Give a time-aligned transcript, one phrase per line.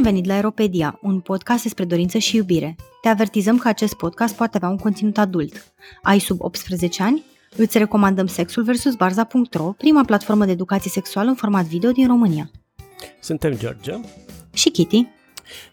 [0.00, 2.76] Bun venit la Aeropedia, un podcast despre dorință și iubire.
[3.00, 5.72] Te avertizăm că acest podcast poate avea un conținut adult.
[6.02, 7.24] Ai sub 18 ani?
[7.56, 8.94] Îți recomandăm Sexul vs.
[8.94, 12.50] Barza.ro, prima platformă de educație sexuală în format video din România.
[13.20, 14.00] Suntem George
[14.52, 15.06] și Kitty.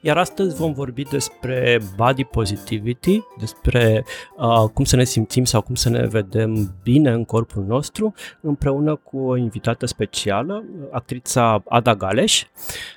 [0.02, 4.05] Iar astăzi vom vorbi despre body positivity, despre
[4.38, 8.96] uh, cum să ne simțim sau cum să ne vedem bine în corpul nostru, împreună
[8.96, 12.43] cu o invitată specială, actrița Ada Galeș,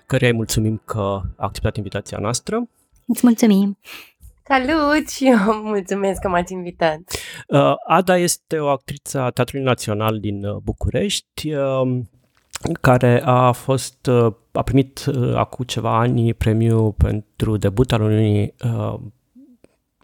[0.06, 2.68] care îi mulțumim că a acceptat invitația noastră.
[3.06, 3.78] Îți mulțumim!
[4.46, 6.98] Salut și eu mulțumesc că m-ați invitat.
[7.48, 11.54] Uh, Ada este o actriță a Teatrului Național din uh, București.
[11.54, 12.00] Uh,
[12.80, 18.54] care a fost uh, a primit uh, acum ceva ani premiu pentru debut al unui
[18.64, 18.94] uh,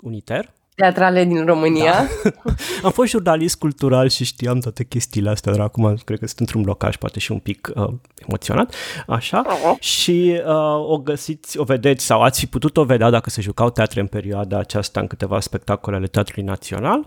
[0.01, 0.55] Uniter.
[0.77, 1.93] Teatrale din România.
[1.93, 2.31] Da.
[2.87, 6.63] Am fost jurnalist cultural și știam toate chestiile astea, dar acum cred că sunt într-un
[6.63, 7.89] blocaj, poate și un pic uh,
[8.27, 8.75] emoționat,
[9.07, 9.45] așa.
[9.47, 9.81] Uh-huh.
[9.81, 13.71] Și uh, o găsiți, o vedeți sau ați fi putut o vedea dacă se jucau
[13.71, 17.07] teatre în perioada aceasta în câteva spectacole ale Teatrului Național.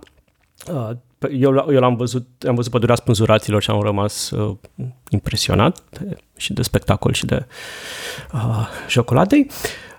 [0.74, 0.90] Uh,
[1.32, 4.56] eu, eu l-am văzut, am văzut pădurea spânzuraților și am rămas uh,
[5.10, 7.46] impresionat de, și de spectacol și de
[8.34, 9.48] uh, jocoladei.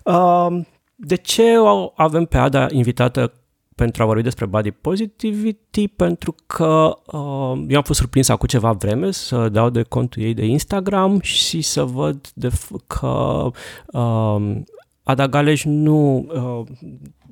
[0.05, 0.61] Uh,
[0.95, 1.55] de ce
[1.95, 3.33] avem pe Ada invitată
[3.75, 5.89] pentru a vorbi despre body positivity?
[5.89, 10.35] Pentru că uh, eu am fost surprins acum ceva vreme să dau de contul ei
[10.35, 13.51] de Instagram și să văd de f- că
[13.87, 14.61] uh,
[15.03, 16.67] Ada Galeș nu, uh,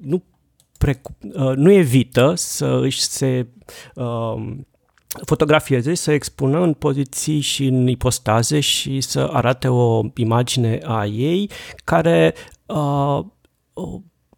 [0.00, 0.22] nu
[0.78, 3.46] precu- uh, nu evită să își se
[3.94, 4.56] uh,
[5.24, 11.50] fotografieze, să expună în poziții și în ipostaze și să arate o imagine a ei
[11.84, 12.34] care
[12.66, 13.24] uh,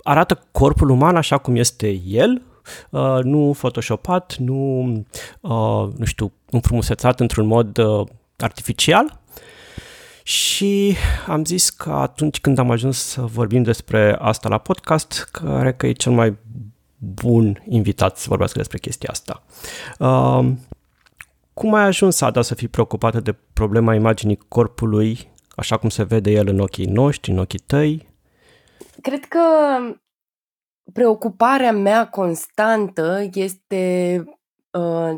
[0.03, 2.43] arată corpul uman așa cum este el,
[2.91, 4.87] uh, nu photoshopat, nu,
[5.41, 9.20] uh, nu știu, înfrumusețat într-un mod uh, artificial,
[10.23, 15.75] și am zis că atunci când am ajuns să vorbim despre asta la podcast, care
[15.75, 16.37] că e cel mai
[16.97, 19.43] bun invitat să vorbească despre chestia asta.
[19.99, 20.53] Uh,
[21.55, 26.31] cum ai ajuns, Ada, să fii preocupată de problema imaginii corpului, așa cum se vede
[26.31, 28.09] el în ochii noștri, în ochii tăi?
[29.03, 29.41] Cred că
[30.93, 34.40] preocuparea mea constantă este Uh,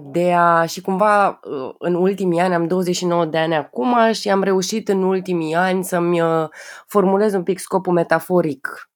[0.02, 4.42] de a și cumva uh, în ultimii ani, am 29 de ani acum și am
[4.42, 6.48] reușit în ultimii ani să-mi uh,
[6.86, 8.90] formulez un pic scopul metaforic,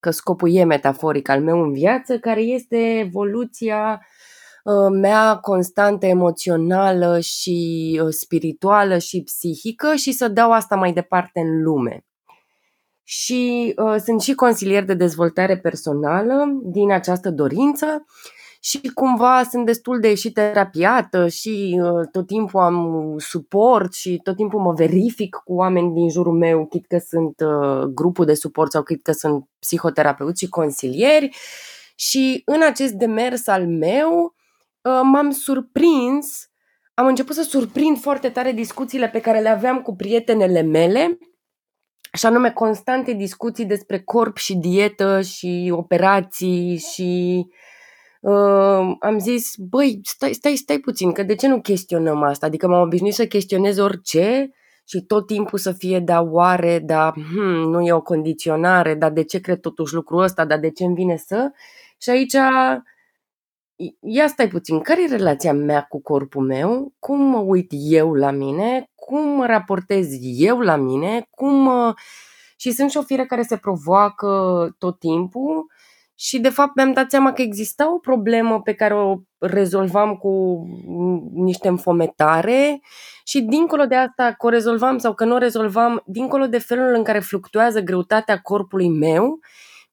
[0.00, 4.00] că scopul e metaforic al meu în viață, care este evoluția
[4.92, 12.04] mea constantă emoțională și spirituală și psihică și să dau asta mai departe în lume.
[13.02, 18.04] Și uh, sunt și consilier de dezvoltare personală din această dorință
[18.60, 24.36] și cumva sunt destul de și terapiată și uh, tot timpul am suport și tot
[24.36, 28.70] timpul mă verific cu oameni din jurul meu, chit că sunt uh, grupul de suport
[28.70, 31.36] sau chit că sunt psihoterapeuți și consilieri.
[31.94, 34.34] Și în acest demers al meu
[34.82, 36.50] uh, m-am surprins,
[36.94, 41.18] am început să surprind foarte tare discuțiile pe care le aveam cu prietenele mele,
[42.12, 47.54] și anume constante discuții despre corp și dietă și operații și uh,
[48.20, 52.46] uh, am zis, băi, stai, stai, stai puțin, că de ce nu chestionăm asta?
[52.46, 54.50] Adică m-am obișnuit să chestionez orice
[54.84, 59.24] și tot timpul să fie, da, oare, da, hmm, nu e o condiționare, dar de
[59.24, 61.50] ce cred totuși lucrul ăsta, dar de ce îmi vine să?
[61.98, 62.34] Și aici,
[64.00, 66.92] ia stai puțin, care e relația mea cu corpul meu?
[66.98, 68.90] Cum mă uit eu la mine?
[68.94, 71.26] Cum mă raportez eu la mine?
[71.30, 71.66] Cum...
[71.66, 71.94] Uh...
[72.60, 74.28] Și sunt și o fire care se provoacă
[74.78, 75.66] tot timpul
[76.20, 80.62] și de fapt mi-am dat seama că exista o problemă pe care o rezolvam cu
[81.32, 82.80] niște înfometare
[83.24, 86.94] și dincolo de asta că o rezolvam sau că nu o rezolvam, dincolo de felul
[86.94, 89.38] în care fluctuează greutatea corpului meu,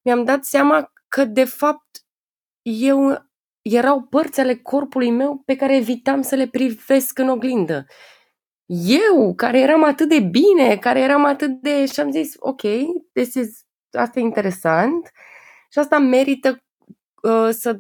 [0.01, 2.05] mi-am dat seama că de fapt
[2.61, 3.25] eu
[3.61, 7.85] erau părți ale corpului meu pe care evitam să le privesc în oglindă.
[8.87, 11.85] Eu, care eram atât de bine, care eram atât de...
[11.85, 12.61] și am zis, ok,
[13.13, 15.11] this is, asta e interesant,
[15.75, 16.63] și asta merită
[17.21, 17.79] uh, să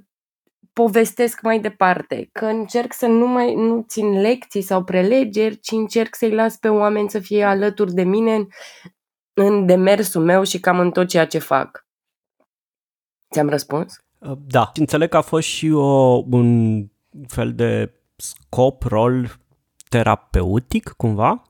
[0.73, 6.15] povestesc mai departe, că încerc să nu mai nu țin lecții sau prelegeri, ci încerc
[6.15, 8.47] să-i las pe oameni să fie alături de mine în,
[9.33, 11.87] în demersul meu și cam în tot ceea ce fac.
[13.31, 13.97] Ți-am răspuns?
[14.17, 14.71] Uh, da.
[14.73, 16.81] Înțeleg că a fost și o, un
[17.27, 19.39] fel de scop, rol
[19.89, 21.41] terapeutic, cumva?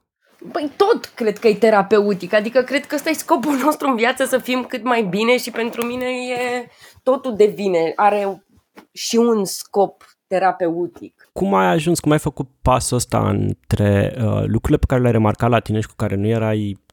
[0.52, 4.26] Păi tot cred că e terapeutic, adică cred că ăsta e scopul nostru în viață,
[4.26, 6.68] să fim cât mai bine și pentru mine e
[7.04, 8.46] totul devine, are
[8.92, 11.30] și un scop terapeutic.
[11.34, 15.50] Cum ai ajuns, cum ai făcut pasul ăsta între uh, lucrurile pe care le-ai remarcat
[15.50, 16.84] la tine și cu care nu erai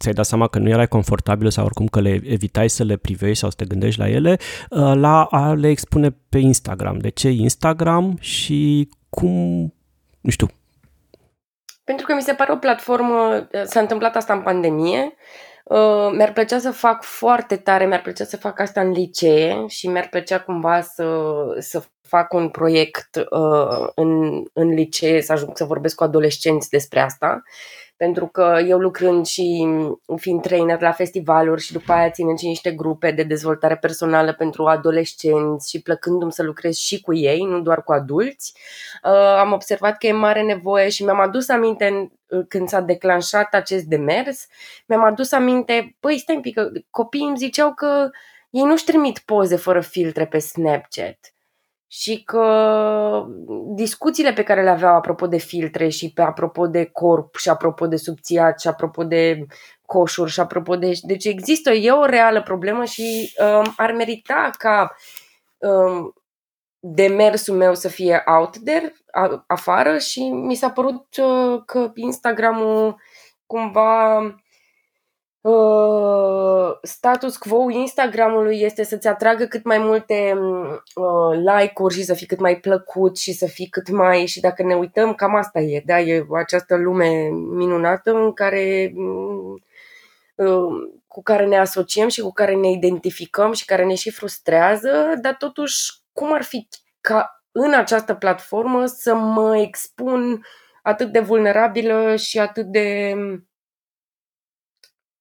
[0.00, 3.38] ți-ai dat seama că nu erai confortabil sau oricum că le evitai să le privești
[3.38, 4.36] sau să te gândești la ele,
[4.70, 6.98] uh, la a le expune pe Instagram.
[6.98, 9.32] De ce Instagram și cum,
[10.20, 10.48] nu știu.
[11.90, 15.14] Pentru că mi se pare o platformă, s-a întâmplat asta în pandemie,
[15.64, 19.88] Uh, mi-ar plăcea să fac foarte tare, mi-ar plăcea să fac asta în licee și
[19.88, 21.24] mi-ar plăcea cumva să,
[21.58, 27.00] să fac un proiect uh, în, în licee, să ajung să vorbesc cu adolescenți despre
[27.00, 27.42] asta
[28.00, 29.68] pentru că eu lucrând și
[30.16, 34.64] fiind trainer la festivaluri și după aia ținând și niște grupe de dezvoltare personală pentru
[34.64, 38.52] adolescenți și plăcându-mi să lucrez și cu ei, nu doar cu adulți,
[39.04, 43.54] uh, am observat că e mare nevoie și mi-am adus aminte uh, când s-a declanșat
[43.54, 44.46] acest demers,
[44.86, 48.10] mi-am adus aminte, păi stai un pic, că copiii îmi ziceau că
[48.50, 51.18] ei nu-și trimit poze fără filtre pe Snapchat
[51.92, 53.26] și că
[53.74, 57.86] discuțiile pe care le aveau apropo de filtre și pe apropo de corp și apropo
[57.86, 59.46] de subțiat și apropo de
[59.86, 60.92] coșuri și apropo de...
[61.02, 64.96] Deci există, e o reală problemă și um, ar merita ca
[65.58, 66.14] um,
[66.78, 72.96] demersul meu să fie out there, a, afară și mi s-a părut uh, că Instagramul
[73.46, 74.20] cumva
[75.42, 80.38] Uh, status quo Instagramului este să-ți atragă cât mai multe
[80.94, 84.26] uh, like-uri și să fii cât mai plăcut și să fii cât mai...
[84.26, 86.00] Și dacă ne uităm, cam asta e, da?
[86.00, 89.60] E această lume minunată în care uh,
[91.06, 95.34] cu care ne asociem și cu care ne identificăm și care ne și frustrează, dar
[95.34, 96.68] totuși cum ar fi
[97.00, 100.44] ca în această platformă să mă expun
[100.82, 103.14] atât de vulnerabilă și atât de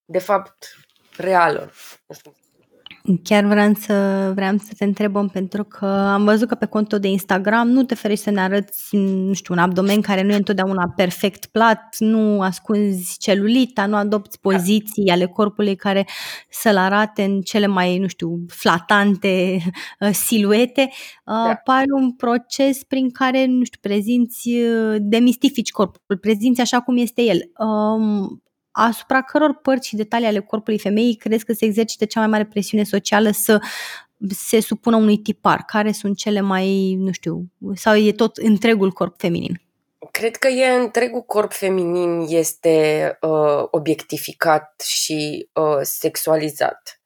[0.10, 0.76] de fapt,
[1.18, 1.72] reală.
[2.08, 2.34] Nu știu
[3.24, 7.08] Chiar vreau să, vreau să te întrebăm pentru că am văzut că pe contul de
[7.08, 10.94] Instagram nu te ferești să ne arăți, nu știu, un abdomen care nu e întotdeauna
[10.96, 16.08] perfect plat, nu ascunzi celulita, nu adopți poziții ale corpului care
[16.50, 19.58] să-l arate în cele mai, nu știu, flatante
[20.00, 20.82] uh, siluete.
[20.82, 21.62] Uh, da.
[21.64, 27.22] Pare un proces prin care, nu știu, prezinți, uh, demistifici corpul, prezinți așa cum este
[27.22, 27.40] el.
[28.78, 32.30] Um, asupra căror părți și detalii ale corpului femeii crezi că se exercită cea mai
[32.30, 33.62] mare presiune socială să
[34.30, 35.64] se supună unui tipar?
[35.68, 37.44] Care sunt cele mai, nu știu,
[37.76, 39.62] sau e tot întregul corp feminin?
[40.12, 47.02] Cred că e întregul corp feminin este uh, obiectificat și uh, sexualizat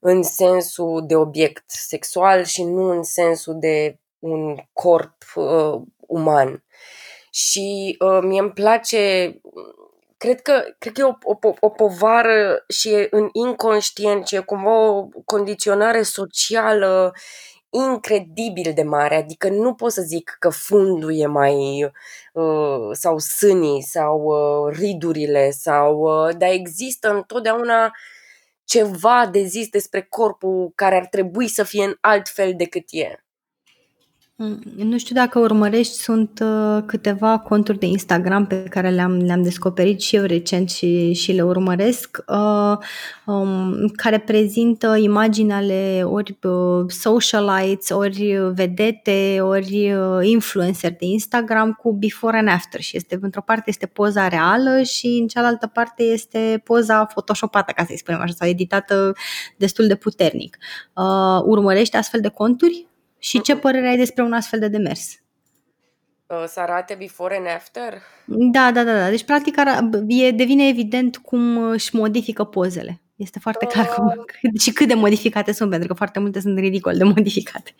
[0.00, 6.64] în sensul de obiect sexual și nu în sensul de un corp uh, uman.
[7.30, 9.34] Și uh, mie îmi place
[10.20, 14.38] cred că, cred că e o, o, o povară și e în inconștient și e
[14.38, 17.14] cumva o condiționare socială
[17.70, 21.84] incredibil de mare, adică nu pot să zic că fundul e mai
[22.32, 27.92] uh, sau sânii sau uh, ridurile sau uh, dar există întotdeauna
[28.64, 33.24] ceva de zis despre corpul care ar trebui să fie în alt fel decât e.
[34.42, 39.42] Mm, nu știu dacă urmărești, sunt uh, câteva conturi de Instagram pe care le-am, le-am
[39.42, 42.76] descoperit și eu recent și, și le urmăresc, uh,
[43.26, 51.72] um, care prezintă imagini ale ori uh, socialites, ori vedete, ori uh, influencer de Instagram
[51.72, 56.02] cu before and after și este, într-o parte este poza reală și în cealaltă parte
[56.02, 59.12] este poza photoshopată, ca să-i spunem așa, sau editată
[59.56, 60.58] destul de puternic.
[60.94, 62.89] Uh, urmărești astfel de conturi?
[63.20, 65.20] Și ce părere ai despre un astfel de demers?
[66.26, 68.02] Uh, să arate before and after?
[68.26, 68.92] Da, da, da.
[68.92, 69.08] da.
[69.08, 69.56] Deci, practic,
[70.06, 73.02] e, devine evident cum își modifică pozele.
[73.16, 73.72] Este foarte uh...
[73.72, 74.24] clar cum,
[74.62, 77.74] și cât de modificate sunt, pentru că foarte multe sunt ridicol de modificate.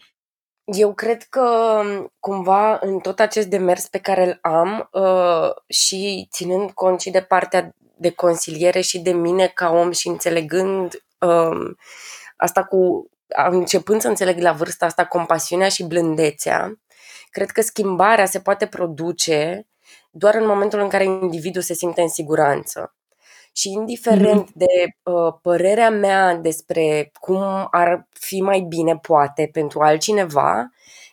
[0.65, 1.81] Eu cred că
[2.19, 7.21] cumva în tot acest demers pe care îl am uh, și ținând cont și de
[7.21, 11.77] partea de consiliere și de mine ca om și înțelegând uh,
[12.37, 13.11] asta cu
[13.51, 16.81] începând să înțeleg la vârsta asta compasiunea și blândețea,
[17.31, 19.67] cred că schimbarea se poate produce
[20.11, 22.95] doar în momentul în care individul se simte în siguranță.
[23.53, 24.55] Și indiferent mm-hmm.
[24.55, 30.71] de uh, părerea mea despre cum ar fi mai bine, poate, pentru altcineva,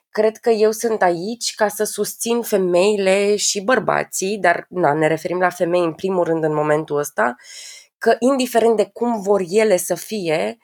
[0.10, 5.40] cred că eu sunt aici ca să susțin femeile și bărbații, dar na, ne referim
[5.40, 7.36] la femei în primul rând în momentul ăsta,
[7.98, 10.58] că indiferent de cum vor ele să fie,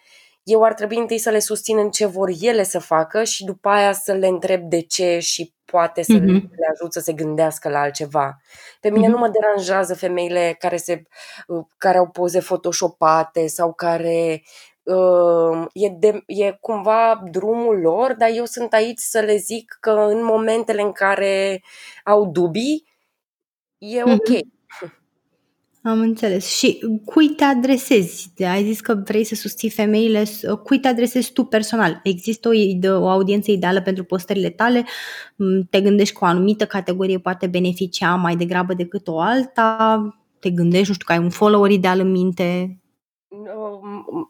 [0.44, 3.70] eu ar trebui întâi să le susțin în ce vor ele să facă și după
[3.70, 6.50] aia să le întreb de ce și poate să mm-hmm.
[6.50, 8.42] le ajut să se gândească la altceva.
[8.80, 9.10] Pe mine mm-hmm.
[9.10, 11.02] nu mă deranjează femeile care, se,
[11.48, 14.44] uh, care au poze photoshopate sau care
[14.84, 19.92] uh, e, de, e cumva drumul lor, dar eu sunt aici să le zic că
[19.92, 21.64] în momentele în care
[22.04, 22.86] au dubii,
[23.78, 24.52] e mm-hmm.
[25.84, 25.92] Ok.
[25.92, 26.58] Am înțeles.
[26.58, 28.34] Și cui te adresezi?
[28.52, 30.24] Ai zis că vrei să susții femeile.
[30.64, 32.00] Cui te adresezi tu personal?
[32.04, 32.52] Există o,
[33.00, 34.84] o audiență ideală pentru postările tale?
[35.36, 39.98] Mm, te gândești că o anumită categorie poate beneficia mai degrabă decât o alta?
[40.40, 42.78] Te gândești, nu știu, că ai un follower ideal în minte?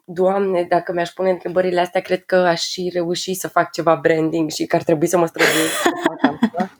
[0.06, 4.50] Doamne, dacă mi-aș pune întrebările astea, cred că aș și reuși să fac ceva branding
[4.50, 6.78] și că ar trebui să mă străduiesc să fac asta.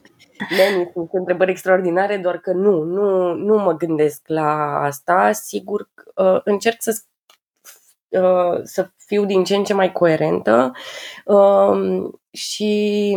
[0.48, 5.32] Lenny, sunt întrebări extraordinare, doar că nu, nu, nu mă gândesc la asta.
[5.32, 7.02] Sigur, uh, încerc să,
[8.08, 10.72] uh, să fiu din ce în ce mai coerentă
[11.24, 13.16] uh, și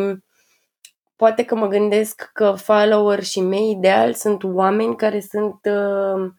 [1.15, 6.31] poate că mă gândesc că follower și mei ideal sunt oameni care sunt uh,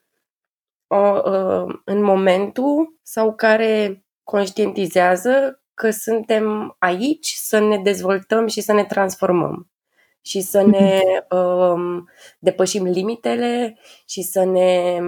[0.87, 8.85] uh, în momentul sau care conștientizează că suntem aici să ne dezvoltăm și să ne
[8.85, 9.69] transformăm
[10.29, 12.09] și să ne um,
[12.39, 15.01] depășim limitele și să ne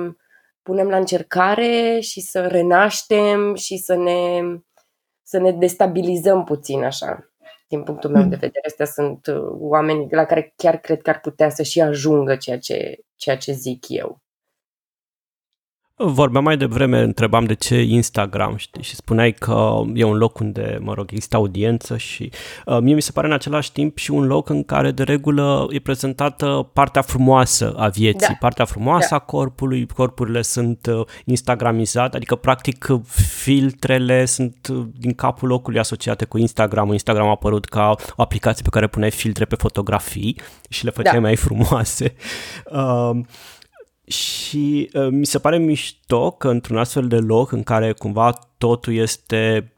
[0.62, 4.40] punem la încercare și să renaștem și să ne,
[5.22, 7.32] să ne destabilizăm puțin așa.
[7.68, 8.40] Din punctul meu de mm.
[8.40, 12.36] vedere, astea sunt uh, oameni la care chiar cred că ar putea să și ajungă
[12.36, 14.20] ceea ce, ceea ce zic eu.
[16.02, 20.78] Vorbeam mai devreme, întrebam de ce Instagram, știi, și spuneai că e un loc unde,
[20.82, 22.30] mă rog, există audiență și
[22.66, 25.66] uh, mie mi se pare în același timp și un loc în care de regulă
[25.70, 28.36] e prezentată partea frumoasă a vieții, da.
[28.40, 29.16] partea frumoasă da.
[29.16, 32.86] a corpului, corpurile sunt uh, instagramizate, adică practic
[33.42, 36.92] filtrele sunt uh, din capul locului asociate cu Instagram.
[36.92, 41.14] Instagram a apărut ca o aplicație pe care puneai filtre pe fotografii și le făceai
[41.14, 41.20] da.
[41.20, 42.14] mai frumoase.
[42.64, 43.10] Uh,
[44.10, 48.94] și uh, mi se pare mișto că într-un astfel de loc în care cumva totul
[48.94, 49.72] este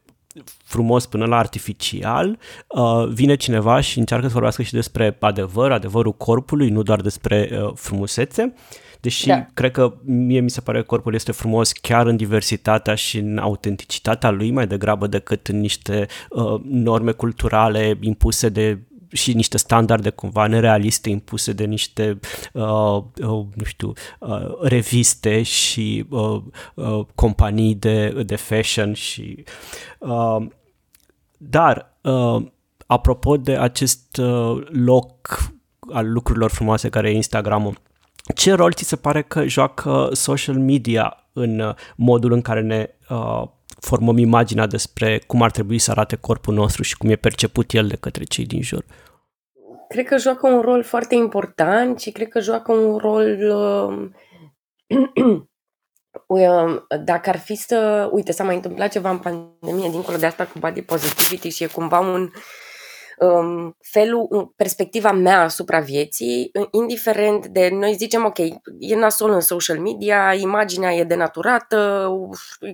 [0.63, 2.37] frumos până la artificial,
[2.67, 7.49] uh, vine cineva și încearcă să vorbească și despre adevăr, adevărul corpului, nu doar despre
[7.51, 8.53] uh, frumusețe.
[8.99, 9.45] Deși da.
[9.53, 13.37] cred că mie mi se pare că corpul este frumos chiar în diversitatea și în
[13.37, 18.79] autenticitatea lui mai degrabă decât în niște uh, norme culturale impuse de
[19.13, 22.19] și niște standarde cumva nerealiste impuse de niște,
[22.53, 26.41] uh, uh, nu știu, uh, reviste și uh,
[26.75, 29.43] uh, companii de, de fashion și...
[29.97, 30.45] Uh,
[31.37, 32.45] dar, uh,
[32.85, 35.37] apropo de acest uh, loc
[35.93, 37.77] al lucrurilor frumoase care e Instagramul,
[38.35, 42.89] ce rol ți se pare că joacă social media în uh, modul în care ne
[43.09, 43.43] uh,
[43.83, 47.87] formăm imaginea despre cum ar trebui să arate corpul nostru și cum e perceput el
[47.87, 48.85] de către cei din jur?
[49.87, 54.09] Cred că joacă un rol foarte important și cred că joacă un rol uh,
[57.05, 60.59] dacă ar fi să, uite, s-a mai întâmplat ceva în pandemie, dincolo de asta cu
[60.59, 62.31] body positivity și e cumva un um,
[63.81, 68.37] felul, perspectiva mea asupra vieții, indiferent de, noi zicem, ok,
[68.79, 72.09] e nasol în social media, imaginea e denaturată,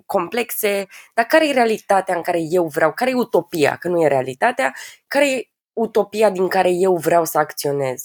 [0.05, 4.07] complexe, dar care e realitatea în care eu vreau, care e utopia, că nu e
[4.07, 4.73] realitatea,
[5.07, 8.03] care e utopia din care eu vreau să acționez.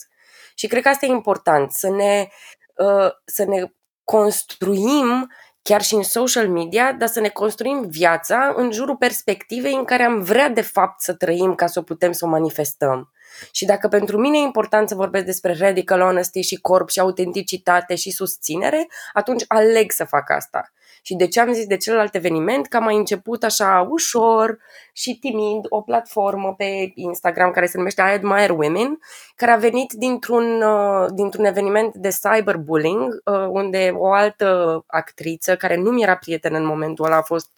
[0.55, 2.29] Și cred că asta e important, să ne,
[2.77, 3.73] uh, să ne
[4.05, 5.31] construim
[5.69, 10.03] chiar și în social media, dar să ne construim viața în jurul perspectivei în care
[10.03, 13.13] am vrea de fapt să trăim ca să o putem să o manifestăm.
[13.51, 17.95] Și dacă pentru mine e important să vorbesc despre radical honesty și corp și autenticitate
[17.95, 20.73] și susținere, atunci aleg să fac asta.
[21.07, 22.67] Și de ce am zis de celălalt eveniment?
[22.67, 24.59] Că am mai început așa ușor
[24.93, 28.99] și timid o platformă pe Instagram care se numește I Admire Women,
[29.37, 35.77] care a venit dintr-un, uh, dintr-un eveniment de cyberbullying, uh, unde o altă actriță, care
[35.77, 37.51] nu mi era prietenă în momentul ăla, a fost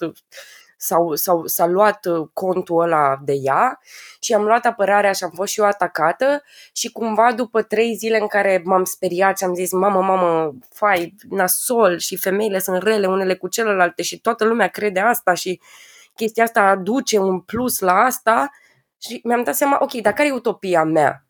[0.77, 3.81] sau, sau s-a luat uh, contul ăla de ea
[4.21, 6.43] și am luat apărarea și am fost și eu atacată
[6.73, 11.15] și cumva după trei zile în care m-am speriat și am zis mamă, mamă, fai,
[11.29, 15.61] nasol și femeile sunt rele unele cu celelalte și toată lumea crede asta și
[16.15, 18.51] chestia asta aduce un plus la asta
[19.03, 21.27] și mi-am dat seama, ok, dar care e utopia mea?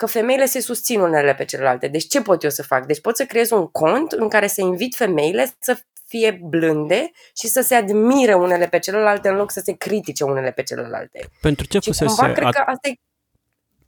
[0.00, 1.88] că femeile se susțin unele pe celelalte.
[1.88, 2.86] Deci ce pot eu să fac?
[2.86, 5.78] Deci pot să creez un cont în care să invit femeile să
[6.10, 10.50] fie blânde și să se admire unele pe celelalte în loc să se critique unele
[10.52, 11.28] pe celelalte.
[11.40, 12.94] Pentru ce fusese, cumva, cred că asta e...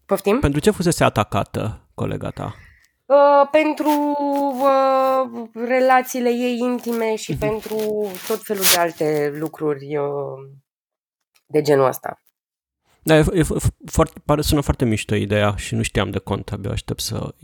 [0.06, 0.40] Poftim?
[0.40, 2.54] Pentru ce fusese atacată colega ta?
[3.06, 3.90] Uh, pentru
[4.60, 7.38] uh, relațiile ei intime și uh-huh.
[7.38, 7.76] pentru
[8.28, 10.06] tot felul de alte lucruri uh,
[11.46, 12.22] de genul ăsta.
[13.02, 13.42] Da, e, e
[13.86, 17.34] foarte, pare, sună foarte mișto ideea și nu știam de cont, abia aștept să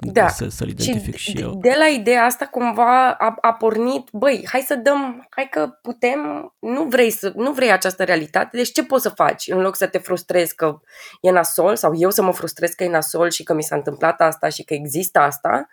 [0.00, 0.28] da.
[0.28, 1.54] să, să-l identific și, și eu.
[1.54, 6.52] De la ideea asta cumva a, a pornit, băi, hai să dăm, hai că putem,
[6.58, 9.86] nu vrei, să, nu vrei această realitate, deci ce poți să faci în loc să
[9.86, 10.80] te frustrezi că
[11.20, 14.20] e nasol sau eu să mă frustrez că e nasol și că mi s-a întâmplat
[14.20, 15.68] asta și că există asta,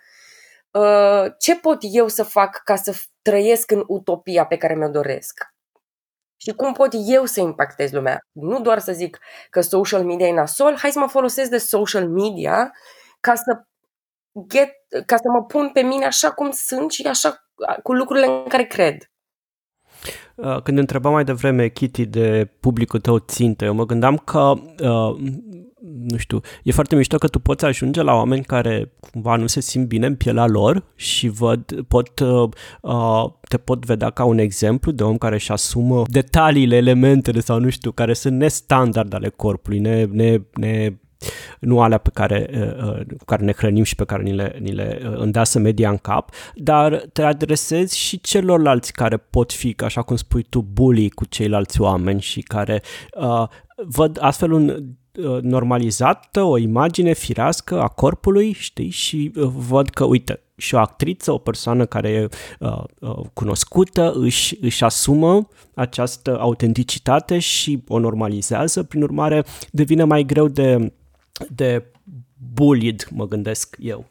[0.70, 5.56] uh, ce pot eu să fac ca să trăiesc în utopia pe care mi-o doresc?
[6.40, 8.18] Și cum pot eu să impactez lumea?
[8.32, 9.18] Nu doar să zic
[9.50, 12.72] că social media e nasol, hai să mă folosesc de social media
[13.20, 13.66] ca să,
[14.48, 14.70] get,
[15.06, 17.50] ca să mă pun pe mine așa cum sunt și așa
[17.82, 18.96] cu lucrurile în care cred.
[20.34, 25.16] Uh, când întrebam mai devreme, Kitty, de publicul tău țintă, eu mă gândeam că, uh,
[25.80, 29.60] nu știu, e foarte mișto că tu poți ajunge la oameni care cumva nu se
[29.60, 32.48] simt bine în pielea lor și văd, pot, uh,
[32.80, 37.58] uh te pot vedea ca un exemplu de om care își asumă detaliile, elementele sau
[37.58, 40.96] nu știu, care sunt nestandard ale corpului, ne, ne, ne
[41.60, 44.56] nu alea pe care, uh, uh, cu care ne hrănim și pe care ni le,
[44.60, 49.74] ni le uh, îndeasă media în cap, dar te adresezi și celorlalți care pot fi,
[49.78, 52.82] așa cum spui tu, bully cu ceilalți oameni și care
[53.20, 54.94] uh, văd astfel un
[55.40, 59.30] normalizată o imagine firească a corpului, știi, și
[59.68, 64.84] văd că, uite, și o actriță, o persoană care e uh, uh, cunoscută, își, își
[64.84, 70.92] asumă această autenticitate și o normalizează, prin urmare devine mai greu de
[71.50, 71.84] de
[72.54, 74.04] bullied, mă gândesc eu.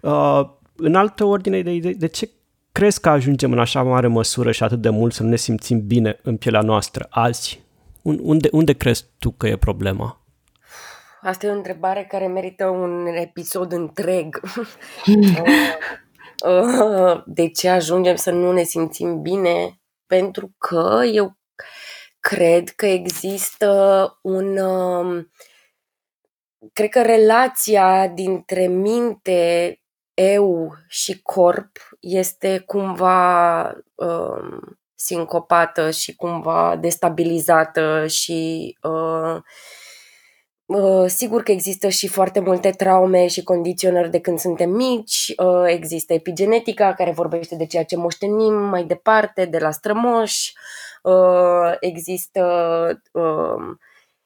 [0.00, 2.30] Uh, în altă ordine de idei, de ce
[2.72, 5.86] crezi că ajungem în așa mare măsură și atât de mult să nu ne simțim
[5.86, 7.60] bine în pielea noastră azi?
[8.02, 10.20] Unde, unde crezi tu că e problema?
[11.22, 14.40] Asta e o întrebare care merită un episod întreg.
[17.26, 19.80] de ce ajungem să nu ne simțim bine?
[20.06, 21.36] Pentru că eu
[22.22, 24.56] cred că există un.
[24.56, 25.30] Um,
[26.72, 29.76] cred că relația dintre minte,
[30.14, 33.62] eu și corp este cumva
[33.94, 39.40] um, sincopată și cumva destabilizată și uh, Uh,
[41.06, 46.12] sigur că există și foarte multe traume și condiționări de când suntem mici, uh, există
[46.12, 50.52] epigenetica care vorbește de ceea ce moștenim mai departe, de la strămoși,
[51.02, 52.42] uh, există
[53.12, 53.78] um,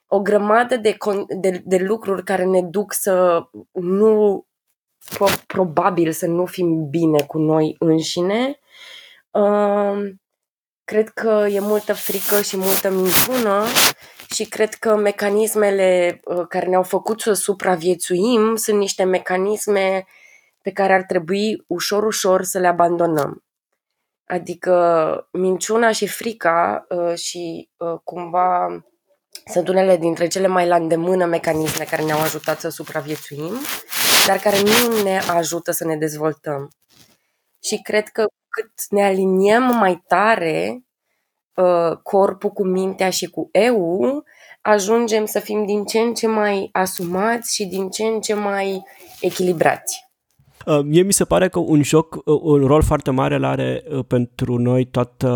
[0.07, 0.97] o grămadă de,
[1.29, 4.47] de, de lucruri care ne duc să nu,
[5.47, 8.59] probabil să nu fim bine cu noi înșine.
[9.31, 10.21] Um,
[10.85, 13.65] cred că e multă frică și multă minciună
[14.35, 20.07] și cred că mecanismele uh, care ne-au făcut să supraviețuim sunt niște mecanisme
[20.63, 23.45] pe care ar trebui ușor, ușor să le abandonăm.
[24.27, 28.85] Adică minciuna și frica uh, și uh, cumva
[29.45, 33.53] sunt unele dintre cele mai la îndemână mecanisme care ne-au ajutat să supraviețuim,
[34.27, 36.71] dar care nu ne ajută să ne dezvoltăm.
[37.63, 40.86] Și cred că cât ne aliniem mai tare
[41.57, 44.25] uh, corpul cu mintea și cu eu,
[44.61, 48.85] ajungem să fim din ce în ce mai asumați și din ce în ce mai
[49.21, 50.06] echilibrați.
[50.67, 53.85] Uh, mie mi se pare că un joc, uh, un rol foarte mare îl are
[53.89, 55.29] uh, pentru noi toată,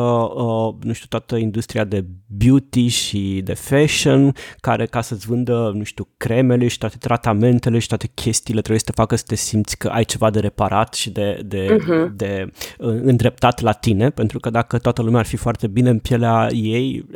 [0.82, 6.08] nu știu, toată industria de beauty și de fashion, care ca să-ți vândă, nu știu,
[6.16, 9.88] cremele și toate tratamentele și toate chestiile trebuie să te facă să te simți că
[9.88, 12.14] ai ceva de reparat și de, de, uh-huh.
[12.14, 16.48] de îndreptat la tine, pentru că dacă toată lumea ar fi foarte bine în pielea
[16.52, 17.06] ei,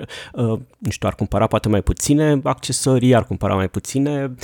[0.78, 4.34] nu știu, ar cumpăra poate mai puține accesorii, ar cumpăra mai puține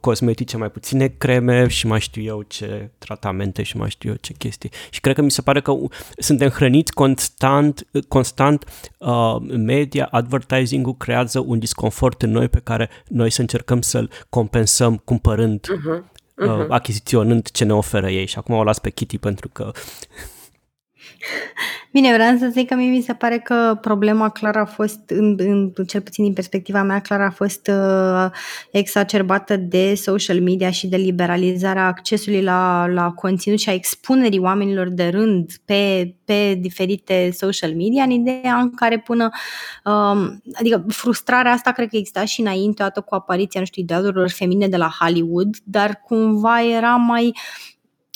[0.00, 4.32] cosmetice, mai puține creme și mai știu eu ce tratamente și mai știu eu ce
[4.32, 4.70] chestii.
[4.90, 5.74] Și cred că mi se pare că
[6.16, 8.64] suntem hrăniți constant, constant
[8.98, 14.96] uh, media, advertising-ul creează un disconfort în noi pe care noi să încercăm să-l compensăm
[14.96, 16.10] cumpărând, uh-huh.
[16.42, 16.60] Uh-huh.
[16.60, 18.26] Uh, achiziționând ce ne oferă ei.
[18.26, 19.72] Și acum o las pe Kitty pentru că
[21.92, 25.36] Bine, vreau să zic că mie mi se pare că problema clar a fost, în,
[25.38, 28.30] în, cel puțin din perspectiva mea, clar a fost uh,
[28.70, 34.88] exacerbată de social media și de liberalizarea accesului la, la conținut și a expunerii oamenilor
[34.88, 39.30] de rând pe, pe diferite social media, în ideea în care până,
[39.84, 44.30] uh, adică frustrarea asta cred că exista și înainte, odată cu apariția, nu știu, idealurilor
[44.30, 47.71] femine de la Hollywood, dar cumva era mai uh,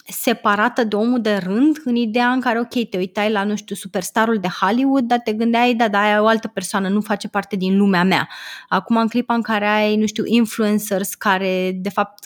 [0.07, 3.75] separată de omul de rând, în ideea în care, ok, te uitai la, nu știu,
[3.75, 7.57] superstarul de Hollywood, dar te gândeai, da, da, aia o altă persoană, nu face parte
[7.57, 8.29] din lumea mea.
[8.69, 12.25] Acum, în clipa în care ai, nu știu, influencers care, de fapt,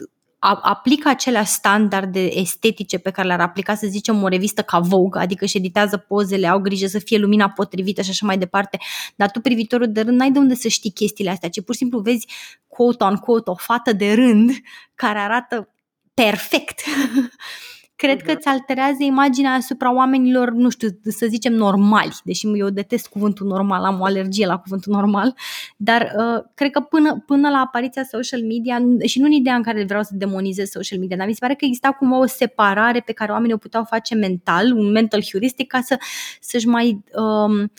[0.62, 5.44] aplică acelea standarde estetice pe care le-ar aplica, să zicem, o revistă ca Vogue, adică
[5.44, 8.78] își editează pozele, au grijă să fie lumina potrivită și așa mai departe,
[9.16, 11.80] dar tu, privitorul de rând, n-ai de unde să știi chestiile astea, ci pur și
[11.80, 12.26] simplu vezi
[12.66, 14.50] quote-on-quote o fată de rând
[14.94, 15.74] care arată
[16.14, 16.80] perfect
[18.00, 23.08] cred că îți alterează imaginea asupra oamenilor, nu știu, să zicem normali, deși eu detest
[23.08, 25.34] cuvântul normal, am o alergie la cuvântul normal,
[25.76, 29.62] dar uh, cred că până, până la apariția social media, și nu în ideea în
[29.62, 33.00] care vreau să demonizez social media, dar mi se pare că exista cumva o separare
[33.00, 35.98] pe care oamenii o puteau face mental, un mental heuristic, ca să,
[36.40, 37.04] să-și mai...
[37.14, 37.72] Um,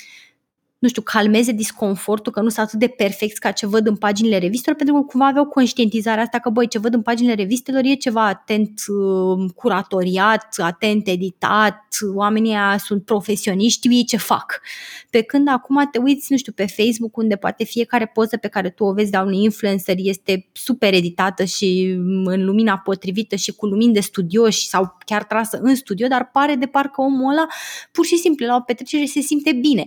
[0.81, 4.37] nu știu, calmeze disconfortul, că nu sunt atât de perfect ca ce văd în paginile
[4.37, 7.93] revistelor, pentru că cumva aveau conștientizarea asta că, băi, ce văd în paginile revistelor e
[7.93, 14.61] ceva atent uh, curatoriat, atent editat, oamenii sunt profesioniști, știu ei ce fac.
[15.09, 18.69] Pe când acum te uiți, nu știu, pe Facebook, unde poate fiecare poză pe care
[18.69, 23.65] tu o vezi de un influencer este super editată și în lumina potrivită și cu
[23.65, 27.47] lumini de studioși sau chiar trasă în studio, dar pare de parcă omul ăla
[27.91, 29.85] pur și simplu la o petrecere se simte bine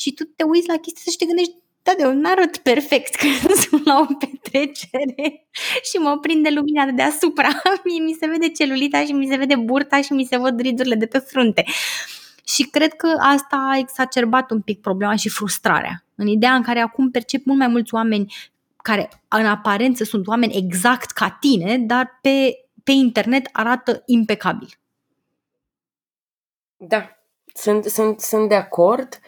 [0.00, 3.54] și tu te uiți la chestia și te gândești, da, de un arăt perfect când
[3.68, 5.46] sunt la o petrecere
[5.82, 7.48] și mă prinde lumina de deasupra.
[7.84, 10.94] Mie mi se vede celulita și mi se vede burta și mi se văd ridurile
[10.94, 11.64] de pe frunte.
[12.44, 16.04] Și cred că asta a exacerbat un pic problema și frustrarea.
[16.14, 18.34] În ideea în care acum percep mult mai mulți oameni
[18.76, 22.52] care în aparență sunt oameni exact ca tine, dar pe,
[22.84, 24.68] pe internet arată impecabil.
[26.76, 27.10] Da,
[27.54, 29.20] sunt, sunt, sunt de acord.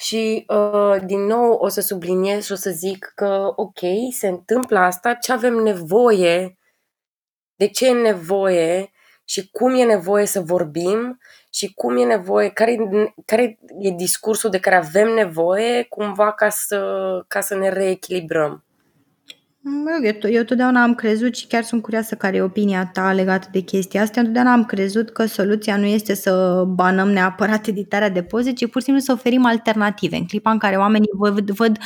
[0.00, 3.78] Și uh, din nou o să subliniez și o să zic că ok,
[4.10, 6.58] se întâmplă asta, ce avem nevoie,
[7.54, 8.90] de ce e nevoie
[9.24, 12.76] și cum e nevoie să vorbim și cum e nevoie, care,
[13.26, 18.64] care e discursul de care avem nevoie cumva ca să, ca să ne reechilibrăm.
[19.62, 23.12] Mă rog, eu, eu totdeauna am crezut și chiar sunt curioasă care e opinia ta
[23.12, 24.18] legată de chestia asta.
[24.18, 28.66] Eu totdeauna am crezut că soluția nu este să banăm neapărat editarea de poze, ci
[28.70, 30.16] pur și simplu să oferim alternative.
[30.16, 31.78] În clipa în care oamenii văd, văd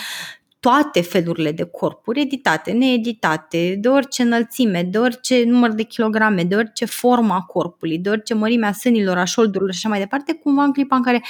[0.64, 6.54] toate felurile de corpuri, editate, needitate, de orice înălțime, de orice număr de kilograme, de
[6.56, 10.32] orice formă a corpului, de orice mărime a sânilor, a șoldurilor și așa mai departe,
[10.32, 11.22] cumva în clipa în care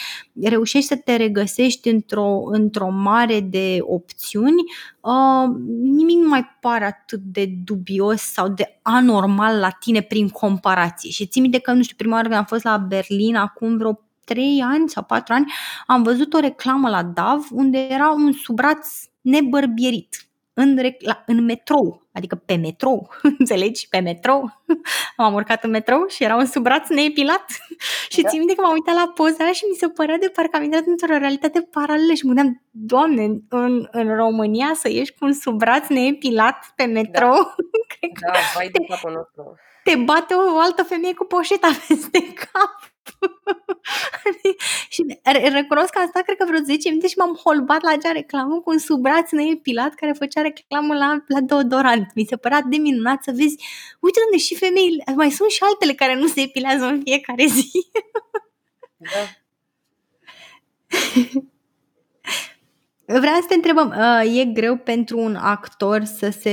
[0.42, 4.62] reușești să te regăsești într-o, într-o mare de opțiuni,
[5.00, 11.10] uh, nimic nu mai pare atât de dubios sau de anormal la tine prin comparație.
[11.10, 14.00] Și țin minte că, nu știu, prima oară când am fost la Berlin, acum vreo
[14.24, 15.52] trei ani sau patru ani,
[15.86, 18.88] am văzut o reclamă la DAV unde era un subraț
[19.20, 23.08] nebărbierit în, la, în metrou, adică pe metrou,
[23.38, 23.88] înțelegi?
[23.88, 24.62] Pe metrou.
[25.16, 27.44] am urcat în metrou și era un subbraț neepilat
[28.12, 28.28] și da.
[28.28, 30.86] țin minte că m-am uitat la poza și mi se părea de parcă am intrat
[30.86, 35.88] într-o realitate paralelă și mă gândeam, doamne, în, în România să ieși cu un subbraț
[35.88, 37.34] neepilat pe metrou?
[37.34, 37.52] Da,
[37.88, 39.54] Cred da vai de capul nostru.
[39.84, 42.93] Te bate o altă femeie cu poșeta peste cap.
[44.94, 45.18] și
[45.52, 48.60] recunosc că am stat cred că vreo 10 minute și m-am holbat la acea reclamă
[48.60, 52.14] cu un subbraț neepilat care făcea reclamă la, la deodorant.
[52.14, 53.56] Mi se părea de minunat să vezi,
[54.00, 57.70] uite unde și femeile, mai sunt și altele care nu se epilează în fiecare zi.
[58.96, 59.24] da.
[63.06, 66.50] Vreau să te întrebăm, uh, e greu pentru un actor să se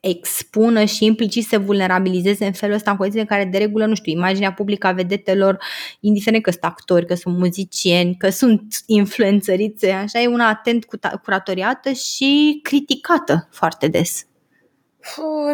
[0.00, 3.94] expună și implicit să vulnerabilizeze în felul ăsta în condiții în care de regulă, nu
[3.94, 5.58] știu, imaginea publică a vedetelor,
[6.00, 10.84] indiferent că sunt actori, că sunt muzicieni, că sunt influențărițe, așa, e una atent
[11.22, 14.24] curatoriată și criticată foarte des.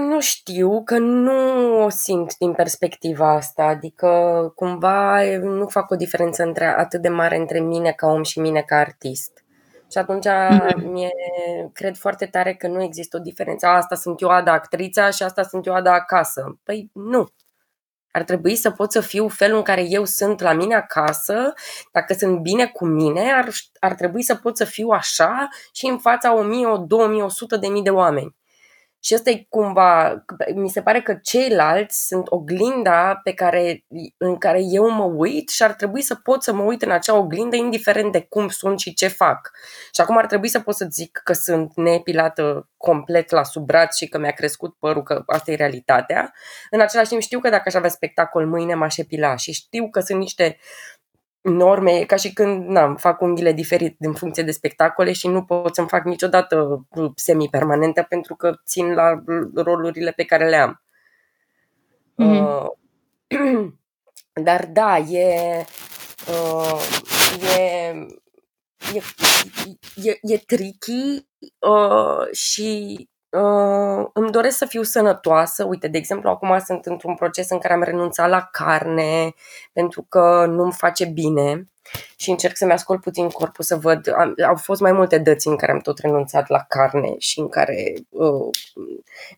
[0.08, 4.08] Nu știu, că nu o simt din perspectiva asta, adică
[4.54, 8.60] cumva nu fac o diferență între, atât de mare între mine ca om și mine
[8.60, 9.45] ca artist.
[9.90, 10.82] Și atunci mm-hmm.
[10.82, 11.10] mie
[11.72, 13.66] cred foarte tare că nu există o diferență.
[13.66, 16.58] Asta sunt eu Ada actrița și asta sunt eu Ada acasă.
[16.62, 17.28] Păi nu.
[18.10, 21.52] Ar trebui să pot să fiu felul în care eu sunt la mine acasă,
[21.92, 23.48] dacă sunt bine cu mine, ar,
[23.80, 27.82] ar trebui să pot să fiu așa și în fața 1000, 2000, 100 de mii
[27.82, 28.34] de oameni.
[29.00, 33.84] Și asta e cumva, mi se pare că ceilalți sunt oglinda pe care,
[34.16, 37.16] în care eu mă uit și ar trebui să pot să mă uit în acea
[37.16, 39.50] oglindă indiferent de cum sunt și ce fac.
[39.94, 43.96] Și acum ar trebui să pot să zic că sunt neepilată complet la sub braț
[43.96, 46.32] și că mi-a crescut părul, că asta e realitatea.
[46.70, 50.00] În același timp știu că dacă aș avea spectacol mâine m-aș epila și știu că
[50.00, 50.58] sunt niște
[51.46, 55.74] norme, ca și când na, fac unghiile diferit în funcție de spectacole și nu pot
[55.74, 59.22] să-mi fac niciodată semi-permanente pentru că țin la
[59.54, 60.82] rolurile pe care le am.
[62.22, 62.40] Mm-hmm.
[63.28, 63.72] Uh,
[64.44, 65.64] dar da, e,
[66.28, 66.80] uh,
[67.56, 68.06] e,
[68.94, 69.02] e,
[70.02, 71.26] e, e tricky
[71.58, 75.64] uh, și uh, îmi doresc să fiu sănătoasă.
[75.64, 79.34] Uite, de exemplu, acum sunt într-un proces în care am renunțat la carne
[79.72, 81.68] pentru că nu-mi face bine
[82.16, 84.12] și încerc să-mi ascult puțin corpul să văd.
[84.18, 87.48] Am, au fost mai multe dăți în care am tot renunțat la carne și în
[87.48, 88.48] care uh,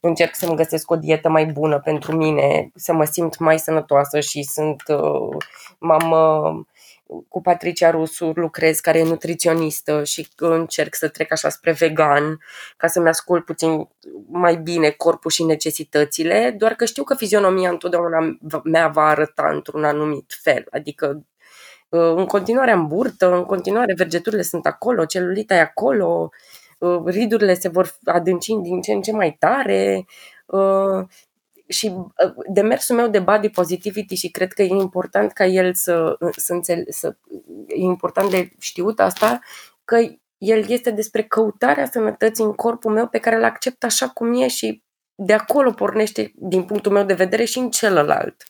[0.01, 4.43] încerc să-mi găsesc o dietă mai bună pentru mine, să mă simt mai sănătoasă și
[4.43, 4.83] sunt.
[4.89, 5.37] Uh,
[5.79, 6.11] m-am.
[6.11, 6.67] Uh,
[7.29, 12.41] cu Patricia Rusu lucrez, care e nutriționistă și încerc să trec așa spre vegan
[12.77, 13.89] ca să-mi ascult puțin
[14.31, 19.85] mai bine corpul și necesitățile, doar că știu că fizionomia întotdeauna mea va arăta într-un
[19.85, 21.27] anumit fel, adică
[21.89, 26.31] uh, în continuare am burtă, în continuare vergeturile sunt acolo, celulita e acolo,
[26.79, 30.05] uh, ridurile se vor adânci din ce în ce mai tare,
[30.47, 31.07] uh,
[31.69, 36.17] și uh, demersul meu de body positivity și cred că e important ca el să,
[36.21, 37.17] uh, să, înțele, să
[37.67, 39.41] e important de știut asta,
[39.85, 39.97] că
[40.39, 44.49] el este despre căutarea sănătății în corpul meu pe care îl accept așa cum e
[44.49, 44.83] și
[45.15, 48.43] de acolo pornește, din punctul meu de vedere, și în celălalt.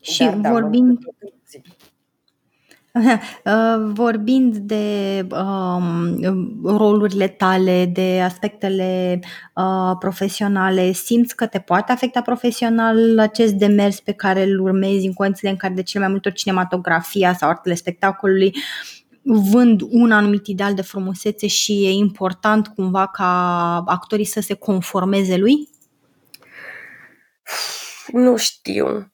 [0.00, 1.37] Și da, vorbind, da, Uh,
[3.94, 6.18] vorbind de um,
[6.64, 9.20] rolurile tale, de aspectele
[9.54, 15.12] uh, profesionale, simți că te poate afecta profesional acest demers pe care îl urmezi în
[15.12, 18.54] condițiile în care de cele mai multe ori cinematografia sau artele spectacolului
[19.22, 25.36] vând un anumit ideal de frumusețe și e important cumva ca actorii să se conformeze
[25.36, 25.68] lui?
[28.12, 29.12] Nu știu.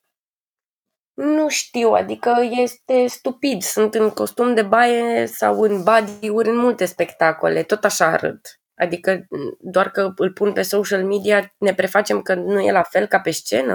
[1.14, 3.62] Nu știu, adică este stupid.
[3.62, 8.60] Sunt în costum de baie sau în body-uri în multe spectacole, tot așa arăt.
[8.76, 9.26] Adică
[9.60, 13.20] doar că îl pun pe social media ne prefacem că nu e la fel ca
[13.20, 13.74] pe scenă,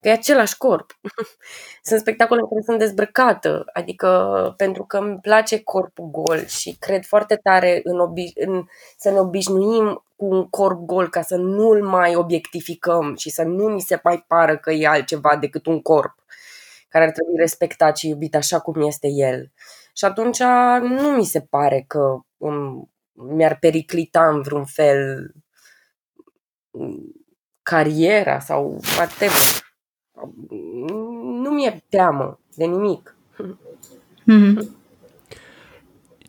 [0.00, 0.98] că e același corp.
[1.82, 7.04] sunt spectacole în care sunt dezbrăcată, adică pentru că îmi place corpul gol și cred
[7.04, 8.64] foarte tare în, obi- în
[8.98, 13.68] să ne obișnuim cu un corp gol ca să nu-l mai obiectificăm și să nu
[13.68, 16.17] ni se mai pară că e altceva decât un corp
[16.88, 19.52] care ar trebui respectat și iubit așa cum este el.
[19.92, 20.40] Și atunci
[20.80, 25.32] nu mi se pare că um, mi-ar periclita în vreun fel
[26.70, 27.12] um,
[27.62, 29.66] cariera sau whatever.
[31.42, 33.16] Nu mi-e teamă de nimic.
[34.20, 34.76] Mm-hmm.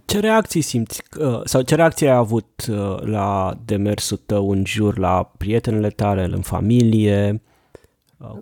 [0.06, 4.98] Ce reacții simți uh, sau ce reacție ai avut uh, la demersul tău în jur,
[4.98, 7.42] la prietenele tale, în familie?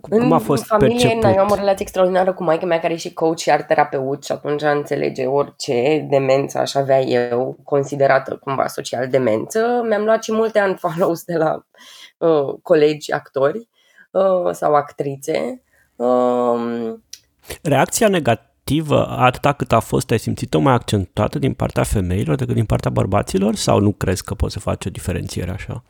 [0.20, 1.22] în a fost familie, perceput?
[1.22, 4.24] noi am o relație extraordinară cu maica mea care e și coach și art terapeut
[4.24, 9.84] și atunci înțelege orice demență aș avea eu, considerată cumva social demență.
[9.88, 11.66] Mi-am luat și multe unfollows de la
[12.18, 13.68] uh, colegi actori
[14.10, 15.62] uh, sau actrițe.
[15.96, 16.94] Uh,
[17.62, 22.66] Reacția negativă, atâta cât a fost, ai simțit-o mai accentuată din partea femeilor decât din
[22.66, 25.82] partea bărbaților sau nu crezi că poți să faci o diferențiere așa?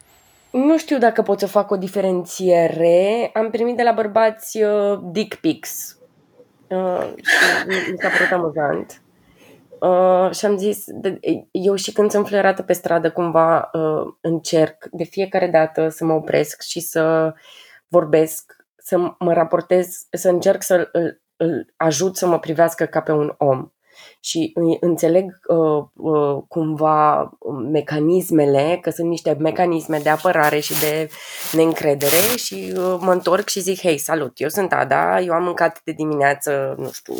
[0.51, 3.31] Nu știu dacă pot să fac o diferențiere.
[3.35, 5.99] Am primit de la bărbați uh, dick pics.
[6.69, 9.03] Uh, și mi s-a părut amuzant.
[9.81, 11.19] Uh, și am zis, de,
[11.51, 16.13] eu și când sunt flerată pe stradă, cumva uh, încerc de fiecare dată să mă
[16.13, 17.35] opresc și să
[17.89, 23.13] vorbesc, să mă raportez, să încerc să îl, îl ajut să mă privească ca pe
[23.13, 23.71] un om
[24.21, 27.31] și înțeleg uh, uh, cumva
[27.71, 31.11] mecanismele, că sunt niște mecanisme de apărare și de
[31.53, 35.81] neîncredere și uh, mă întorc și zic, hei, salut, eu sunt Ada, eu am mâncat
[35.85, 37.15] de dimineață, nu știu,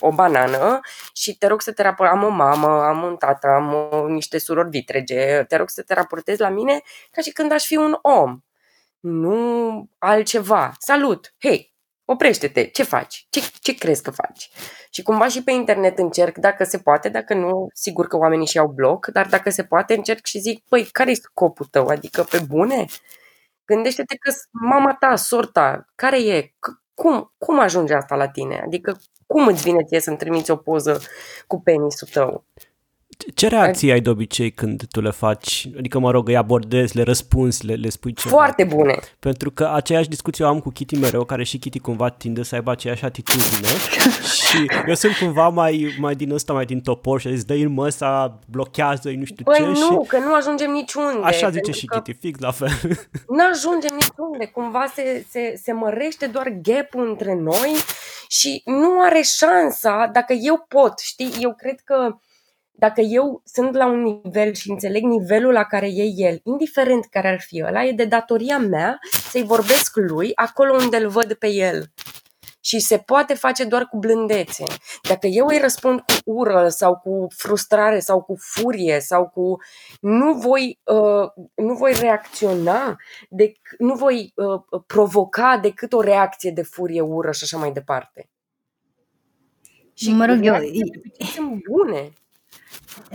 [0.00, 0.80] o banană
[1.12, 4.38] și te rog să te raportezi, am o mamă, am un tată, am o, niște
[4.38, 7.98] surori vitrege, te rog să te raportezi la mine ca și când aș fi un
[8.02, 8.40] om,
[9.00, 10.72] nu altceva.
[10.78, 11.71] Salut, hei,
[12.04, 13.26] oprește-te, ce faci?
[13.30, 14.50] Ce, ce crezi că faci?
[14.90, 18.58] Și cumva și pe internet încerc, dacă se poate, dacă nu, sigur că oamenii și
[18.58, 21.86] au bloc, dar dacă se poate, încerc și zic, păi, care e scopul tău?
[21.86, 22.84] Adică, pe bune?
[23.64, 26.52] Gândește-te că mama ta, sorta, care e?
[26.94, 28.62] Cum, cum ajunge asta la tine?
[28.64, 31.00] Adică, cum îți vine ție să-mi trimiți o poză
[31.46, 32.44] cu penisul tău?
[33.34, 35.68] Ce reacții ai de obicei când tu le faci?
[35.78, 38.34] Adică, mă rog, îi abordezi, le răspunzi, le, le spui ceva?
[38.34, 38.98] Foarte bune!
[39.18, 42.54] Pentru că aceeași discuție o am cu Kitty mereu, care și Kitty cumva tinde să
[42.54, 43.68] aibă aceeași atitudine
[44.44, 47.72] și eu sunt cumva mai, mai din ăsta, mai din topor și zis, dă-i în
[47.72, 49.62] măsa, blochează-i, nu știu păi ce.
[49.62, 50.08] nu, și...
[50.08, 51.26] că nu ajungem niciunde.
[51.26, 52.68] Așa zice și Kitty, fix la fel.
[53.28, 57.72] Nu ajungem niciunde, cumva se, se, se mărește doar gap între noi
[58.28, 62.16] și nu are șansa, dacă eu pot, știi, eu cred că
[62.86, 67.28] dacă eu sunt la un nivel și înțeleg nivelul la care e el, indiferent care
[67.28, 68.98] ar fi ăla, e de datoria mea
[69.30, 71.86] să-i vorbesc lui acolo unde îl văd pe el.
[72.64, 74.64] și se poate face doar cu blândețe.
[75.08, 79.56] Dacă eu îi răspund cu ură sau cu frustrare sau cu furie sau cu
[80.00, 82.96] nu voi, uh, nu voi reacționa,
[83.28, 88.30] de, nu voi uh, provoca decât o reacție de furie, ură și așa mai departe.
[89.94, 90.54] Și mă rog, eu,
[91.18, 92.12] sunt bune.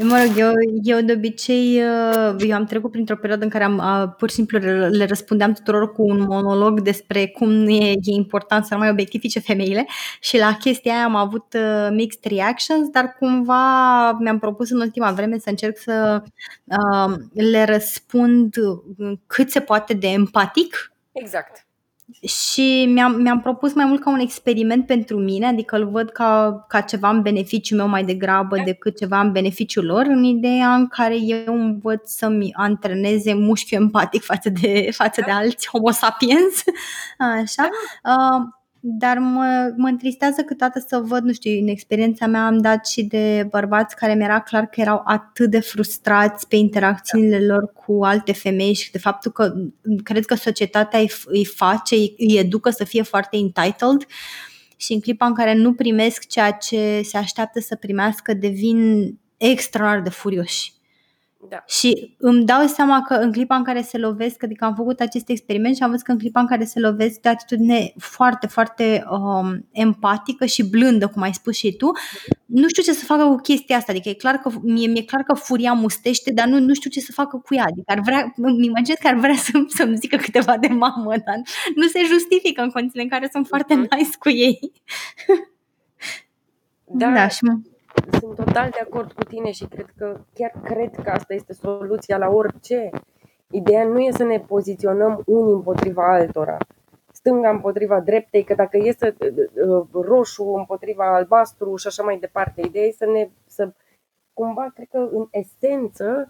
[0.02, 0.52] Mă rog, eu,
[0.84, 4.36] eu de obicei, uh, eu am trecut printr-o perioadă în care am a, pur și
[4.36, 4.58] simplu
[4.90, 9.40] le răspundeam tuturor cu un monolog despre cum e, e important să nu mai obiectifice
[9.40, 9.86] femeile
[10.20, 15.12] și la chestia aia am avut uh, mixed reactions, dar cumva mi-am propus în ultima
[15.12, 16.24] vreme să încerc să
[16.64, 18.56] uh, le răspund
[19.28, 20.92] cât se poate de empatic.
[21.12, 21.67] Exact
[22.22, 26.66] și mi-am, mi-am propus mai mult ca un experiment pentru mine, adică îl văd ca,
[26.68, 28.64] ca ceva în beneficiul meu mai degrabă da.
[28.64, 34.24] decât ceva în beneficiul lor, în ideea în care eu învăț să-mi antreneze mușchiul empatic
[34.24, 35.38] față de, față de da.
[35.38, 36.64] alți homo sapiens,
[37.42, 37.70] așa.
[38.04, 38.14] Da.
[38.14, 42.88] Uh, dar mă, mă întristează câteodată să văd, nu știu, în experiența mea am dat
[42.88, 48.04] și de bărbați care mi-era clar că erau atât de frustrați pe interacțiunile lor cu
[48.04, 49.54] alte femei și de faptul că
[50.04, 54.06] cred că societatea îi, îi face, îi, îi educă să fie foarte entitled
[54.76, 60.04] și în clipa în care nu primesc ceea ce se așteaptă să primească devin extraordinar
[60.04, 60.77] de furioși.
[61.50, 61.64] Da.
[61.68, 65.30] Și îmi dau seama că în clipa în care se lovesc, adică am făcut acest
[65.30, 69.04] experiment și am văzut că în clipa în care se lovesc de atitudine foarte, foarte
[69.10, 71.92] um, empatică și blândă, cum ai spus și tu,
[72.46, 73.92] nu știu ce să facă cu chestia asta.
[73.92, 77.00] Adică e clar că, mie, mi-e clar că furia mustește, dar nu, nu știu ce
[77.00, 77.64] să facă cu ea.
[77.64, 81.42] Adică ar vrea, îmi imaginez că ar vrea să, să-mi zică câteva de mamă, dar
[81.76, 83.88] nu se justifică în condițiile în care sunt foarte mhm.
[83.96, 84.72] nice cu ei.
[86.90, 87.58] Da, da și mă
[88.20, 92.18] sunt total de acord cu tine și cred că chiar cred că asta este soluția
[92.18, 92.90] la orice.
[93.52, 96.58] Ideea nu e să ne poziționăm unii împotriva altora,
[97.12, 102.62] stânga împotriva dreptei, că dacă e să uh, roșu împotriva albastru și așa mai departe.
[102.62, 103.74] Ideea e să ne, să
[104.34, 106.30] cumva, cred că în esență,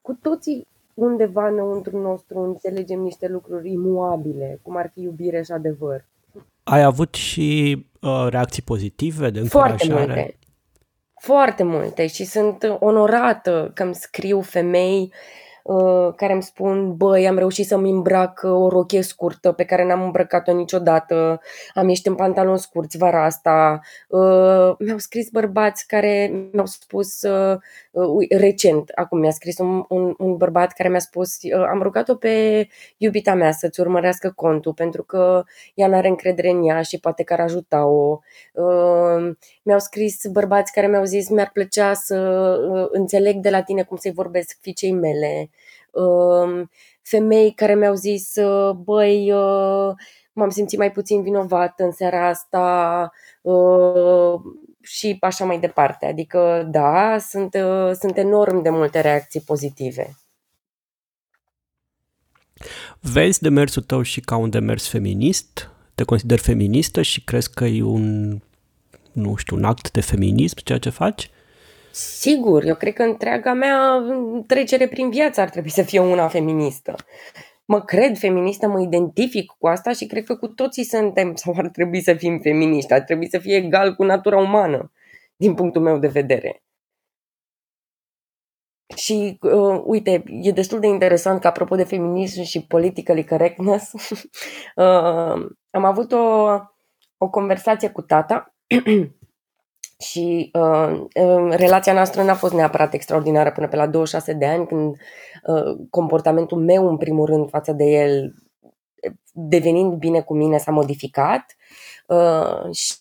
[0.00, 6.04] cu toții undeva înăuntru nostru înțelegem niște lucruri imuabile, cum ar fi iubire și adevăr.
[6.68, 9.76] Ai avut și uh, reacții pozitive de încurajare?
[9.76, 10.38] Foarte multe.
[11.20, 15.12] Foarte multe și sunt onorată că îmi scriu femei
[15.66, 19.84] Uh, care îmi spun, băi, am reușit să-mi îmbrac uh, o rochie scurtă pe care
[19.84, 21.40] n-am îmbrăcat-o niciodată,
[21.74, 23.80] am ieșit în pantaloni scurți vara asta.
[24.08, 27.22] Uh, mi-au scris bărbați care mi-au spus
[28.30, 31.38] recent, acum mi-a scris un, un, un bărbat care mi-a spus,
[31.70, 36.82] am rugat-o pe iubita mea să-ți urmărească contul pentru că ea n-are încredere în ea
[36.82, 38.18] și poate că ar ajuta-o.
[39.62, 42.16] Mi-au scris bărbați care mi-au zis, mi-ar plăcea să
[42.90, 45.50] înțeleg de la tine cum să-i vorbesc fiicei mele
[47.02, 48.34] femei care mi-au zis,
[48.84, 49.32] băi,
[50.32, 53.12] m-am simțit mai puțin vinovat în seara asta
[54.86, 56.06] și așa mai departe.
[56.06, 57.56] Adică, da, sunt,
[58.00, 60.16] sunt enorm de multe reacții pozitive.
[63.00, 65.70] Vezi demersul tău și ca un demers feminist?
[65.94, 68.38] Te consider feministă și crezi că e un,
[69.12, 71.30] nu știu, un act de feminism ceea ce faci?
[71.90, 74.02] Sigur, eu cred că întreaga mea
[74.46, 76.94] trecere prin viață ar trebui să fie una feministă.
[77.68, 81.68] Mă cred feministă, mă identific cu asta și cred că cu toții suntem sau ar
[81.68, 84.92] trebui să fim feministi, ar trebui să fie egal cu natura umană,
[85.36, 86.62] din punctul meu de vedere.
[88.96, 93.92] Și uh, uite, e destul de interesant că apropo de feminism și politically correctness,
[94.76, 96.58] uh, am avut o,
[97.16, 98.54] o conversație cu tata
[99.98, 101.06] Și uh,
[101.50, 104.96] relația noastră n-a fost neapărat extraordinară până pe la 26 de ani, când
[105.46, 108.34] uh, comportamentul meu, în primul rând, față de el,
[109.32, 111.56] devenind bine cu mine, s-a modificat.
[112.06, 112.94] Uh, și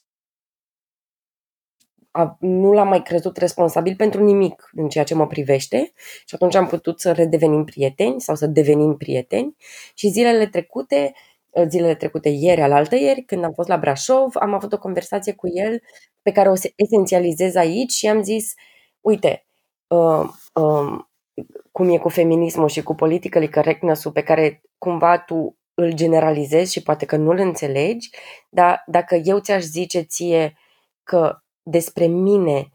[2.12, 5.92] a, nu l-am mai crezut responsabil pentru nimic în ceea ce mă privește
[6.26, 9.56] și atunci am putut să redevenim prieteni sau să devenim prieteni
[9.94, 11.14] și zilele trecute
[11.68, 15.48] zilele trecute ieri, alaltă ieri, când am fost la Brașov, am avut o conversație cu
[15.48, 15.82] el
[16.26, 18.54] pe care o esențializez aici și am zis,
[19.02, 19.46] uite,
[19.88, 21.00] uh, uh,
[21.72, 26.84] cum e cu feminismul și cu politically correctness pe care cumva tu îl generalizezi și
[26.84, 28.10] poate că nu-l înțelegi,
[28.50, 30.58] dar dacă eu ți-aș zice ție
[31.04, 32.70] că despre mine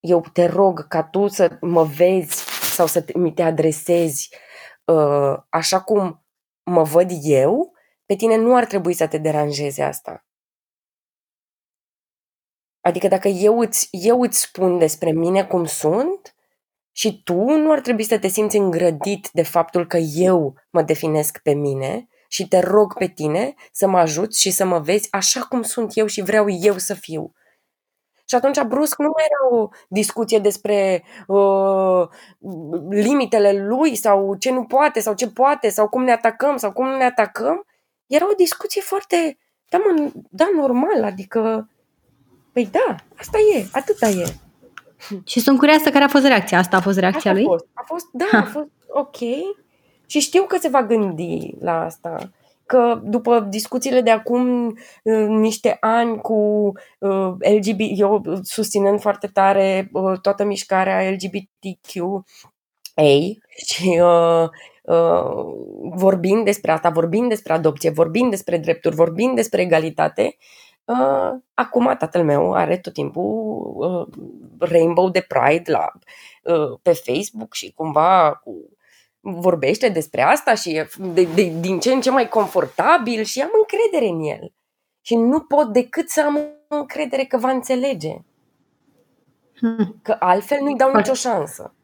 [0.00, 4.34] eu te rog ca tu să mă vezi sau să mi te adresezi
[4.84, 6.24] uh, așa cum
[6.62, 7.72] mă văd eu,
[8.06, 10.25] pe tine nu ar trebui să te deranjeze asta.
[12.86, 16.34] Adică dacă eu îți, eu îți spun despre mine cum sunt
[16.92, 21.38] și tu nu ar trebui să te simți îngrădit de faptul că eu mă definesc
[21.42, 25.40] pe mine, și te rog pe tine să mă ajuți și să mă vezi așa
[25.40, 27.32] cum sunt eu și vreau eu să fiu.
[28.28, 32.08] Și atunci, brusc, nu mai era o discuție despre uh,
[32.90, 36.86] limitele lui sau ce nu poate sau ce poate sau cum ne atacăm sau cum
[36.88, 37.66] nu ne atacăm.
[38.06, 41.68] Era o discuție foarte, da, mă, da, normal, adică,
[42.56, 44.34] păi da, asta e, atâta e.
[45.24, 46.58] Și sunt curioasă care a fost reacția.
[46.58, 47.44] Asta a fost reacția Asta lui?
[47.44, 48.38] a fost, a fost, da, ha.
[48.38, 49.16] a fost ok.
[50.06, 52.30] Și știu că se va gândi la asta
[52.66, 54.66] că după discuțiile de acum
[55.02, 62.22] uh, niște ani cu uh, LGBT, eu susținând foarte tare uh, toată mișcarea LGBTQA
[63.66, 64.48] și uh,
[64.82, 65.44] uh,
[65.94, 70.36] vorbind despre asta, vorbind despre adopție, vorbind despre drepturi, vorbind despre egalitate,
[70.86, 74.24] uh, acum tatăl meu are tot timpul uh,
[74.58, 75.92] Rainbow de Pride la,
[76.42, 78.76] uh, pe Facebook și cumva cu
[79.20, 83.50] vorbește despre asta și e de, de, din ce în ce mai confortabil și am
[83.60, 84.52] încredere în el.
[85.00, 88.16] Și nu pot decât să am încredere că va înțelege.
[89.54, 89.98] Hmm.
[90.02, 91.74] Că altfel nu-i dau nicio șansă.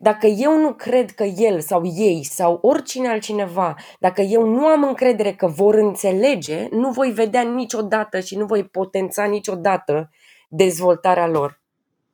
[0.00, 4.82] Dacă eu nu cred că el sau ei sau oricine altcineva, dacă eu nu am
[4.82, 10.10] încredere că vor înțelege, nu voi vedea niciodată și nu voi potența niciodată
[10.48, 11.60] dezvoltarea lor.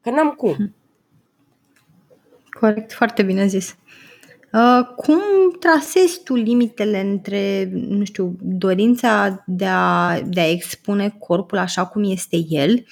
[0.01, 0.53] Că n-am cum.
[0.53, 0.75] Hmm.
[2.51, 3.77] Corect, foarte bine zis.
[4.55, 5.21] Uh, cum
[5.61, 12.11] trasezi tu limitele între, nu știu, dorința de a, de a expune corpul așa cum
[12.11, 12.85] este el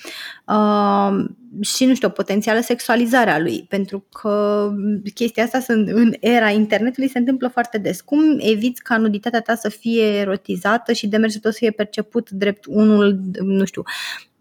[0.47, 1.25] uh,
[1.61, 3.67] și, nu știu, potențială sexualizare a lui?
[3.69, 4.69] Pentru că
[5.15, 8.01] chestia asta sunt, în era internetului se întâmplă foarte des.
[8.01, 12.65] Cum eviți ca nuditatea ta să fie erotizată și demersul tău să fie perceput drept
[12.69, 14.32] unul, nu știu, Uh,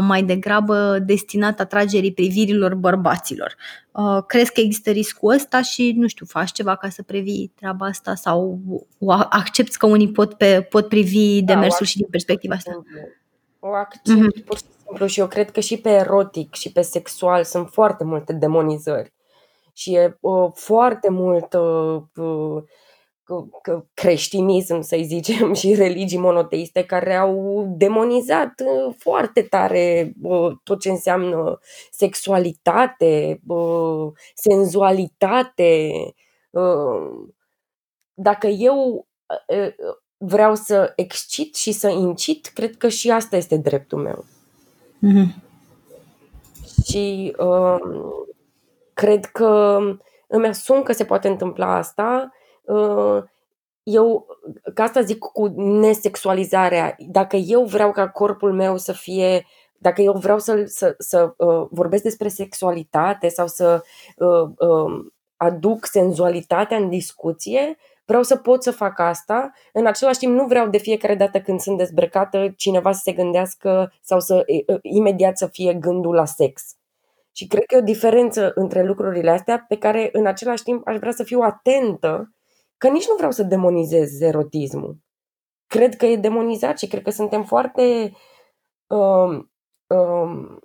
[0.00, 3.56] mai degrabă destinat atragerii privirilor bărbaților.
[3.92, 7.86] Uh, crezi că există riscul ăsta și, nu știu, faci ceva ca să previi treaba
[7.86, 8.60] asta sau
[9.28, 12.82] accepti că unii pot, pe, pot privi da, demersul și din perspectiva asta?
[13.58, 14.44] O accept mm-hmm.
[14.44, 18.04] pur și simplu și eu cred că și pe erotic și pe sexual sunt foarte
[18.04, 19.12] multe demonizări
[19.72, 22.62] și e uh, foarte mult uh, uh,
[23.94, 30.12] creștinism, să-i zicem, și religii monoteiste care au demonizat uh, foarte tare
[30.62, 31.58] tot ce înseamnă
[31.90, 33.40] sexualitate,
[34.34, 35.90] senzualitate.
[36.50, 37.28] Uh,
[38.14, 39.06] dacă eu
[39.48, 39.74] uh,
[40.16, 44.24] vreau să excit și să incit, cred că și asta este dreptul meu.
[45.06, 45.44] Mm-hmm.
[46.86, 47.78] Și uh,
[48.94, 49.78] cred că
[50.26, 52.35] îmi asum că se poate întâmpla asta Uh,
[53.82, 54.26] eu,
[54.74, 59.46] ca asta zic cu nesexualizarea, dacă eu vreau ca corpul meu să fie,
[59.78, 63.82] dacă eu vreau să, să, să uh, vorbesc despre sexualitate sau să
[64.16, 65.06] uh, uh,
[65.36, 69.52] aduc senzualitatea în discuție, vreau să pot să fac asta.
[69.72, 73.92] În același timp, nu vreau de fiecare dată când sunt dezbrăcată cineva să se gândească
[74.02, 76.62] sau să uh, imediat să fie gândul la sex.
[77.32, 80.96] Și cred că e o diferență între lucrurile astea pe care în același timp aș
[80.96, 82.30] vrea să fiu atentă
[82.78, 84.96] că nici nu vreau să demonizez erotismul.
[85.66, 88.12] Cred că e demonizat și cred că suntem foarte.
[88.86, 89.52] Um,
[89.86, 90.58] um,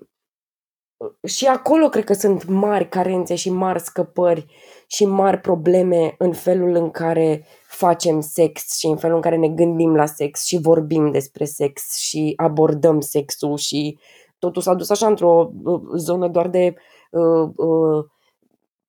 [1.28, 4.46] și acolo cred că sunt mari carențe și mari scăpări
[4.88, 9.50] și mari probleme în felul în care facem sex și în felul în care ne
[9.50, 13.98] gândim la sex și vorbim despre sex și abordăm sexul și
[14.40, 16.74] totul s-a dus așa într-o uh, zonă doar de
[17.12, 18.06] uh, uh,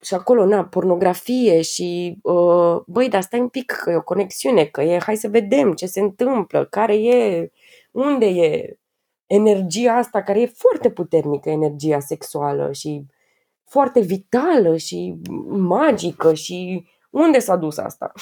[0.02, 4.64] și acolo, na, pornografie și, uh, băi, dar stai un pic că e o conexiune,
[4.64, 7.50] că e, hai să vedem ce se întâmplă, care e,
[7.90, 8.76] unde e
[9.26, 13.06] energia asta, care e foarte puternică, energia sexuală și
[13.64, 15.14] foarte vitală și
[15.48, 18.12] magică și unde s-a dus asta?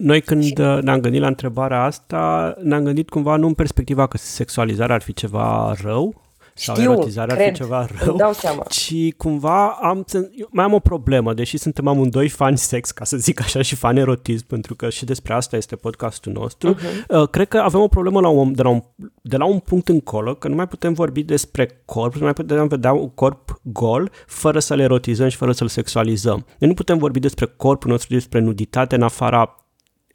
[0.00, 4.16] Noi când uh, ne-am gândit la întrebarea asta, ne-am gândit cumva nu în perspectiva că
[4.16, 6.27] sexualizarea ar fi ceva rău,
[6.58, 8.62] sau Știu, erotizarea cred, ar fi ceva rău, dau seama.
[8.68, 10.04] ci cumva am,
[10.50, 13.98] mai am o problemă, deși suntem amândoi fani sex, ca să zic așa, și fani
[13.98, 17.06] erotism, pentru că și despre asta este podcastul nostru, uh-huh.
[17.08, 18.82] uh, cred că avem o problemă la un, de, la un,
[19.22, 22.68] de la un punct încolo, că nu mai putem vorbi despre corp, nu mai putem
[22.68, 26.46] vedea un corp gol fără să-l erotizăm și fără să-l sexualizăm.
[26.58, 29.67] Noi nu putem vorbi despre corpul nostru, despre nuditate în afara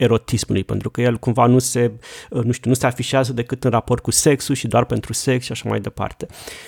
[0.03, 1.91] erotismului, pentru că el cumva nu se,
[2.29, 5.45] uh, nu știu, nu se afișează decât în raport cu sexul și doar pentru sex
[5.45, 6.25] și așa mai departe.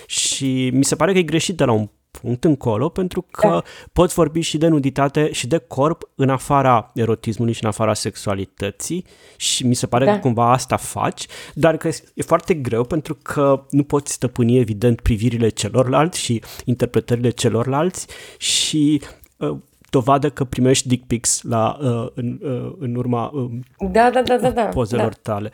[0.07, 1.89] Și mi se pare că e greșit de la un
[2.21, 3.63] punct încolo, pentru că da.
[3.93, 9.05] poți vorbi și de nuditate și de corp în afara erotismului și în afara sexualității
[9.37, 10.13] și mi se pare da.
[10.13, 15.01] că cumva asta faci, dar că e foarte greu pentru că nu poți stăpâni evident
[15.01, 18.07] privirile celorlalți și interpretările celorlalți
[18.37, 19.01] și
[19.37, 19.57] uh,
[19.95, 23.51] dovadă că primești dick pics la, uh, în, uh, în urma uh,
[23.91, 25.19] da, da, da, da, da, pozelor da.
[25.21, 25.51] tale.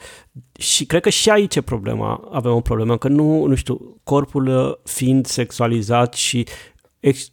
[0.59, 4.47] Și cred că și aici e problema, avem o problemă, că nu, nu știu, corpul
[4.47, 6.47] uh, fiind sexualizat și
[6.99, 7.31] ex,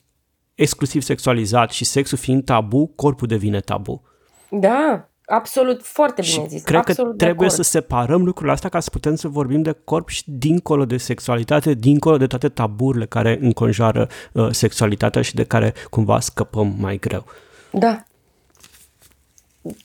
[0.55, 4.03] exclusiv sexualizat și sexul fiind tabu, corpul devine tabu.
[4.51, 6.63] Da, absolut, foarte bine Și zis.
[6.63, 9.77] cred absolut că trebuie de să separăm lucrurile astea ca să putem să vorbim de
[9.85, 15.45] corp și dincolo de sexualitate, dincolo de toate taburile care înconjoară uh, sexualitatea și de
[15.45, 17.25] care cumva scăpăm mai greu.
[17.71, 18.03] Da.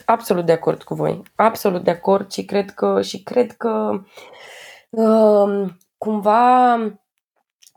[0.06, 1.22] Absolut de acord cu voi.
[1.36, 4.02] Absolut de acord și cred că și cred că
[4.90, 6.76] uh, cumva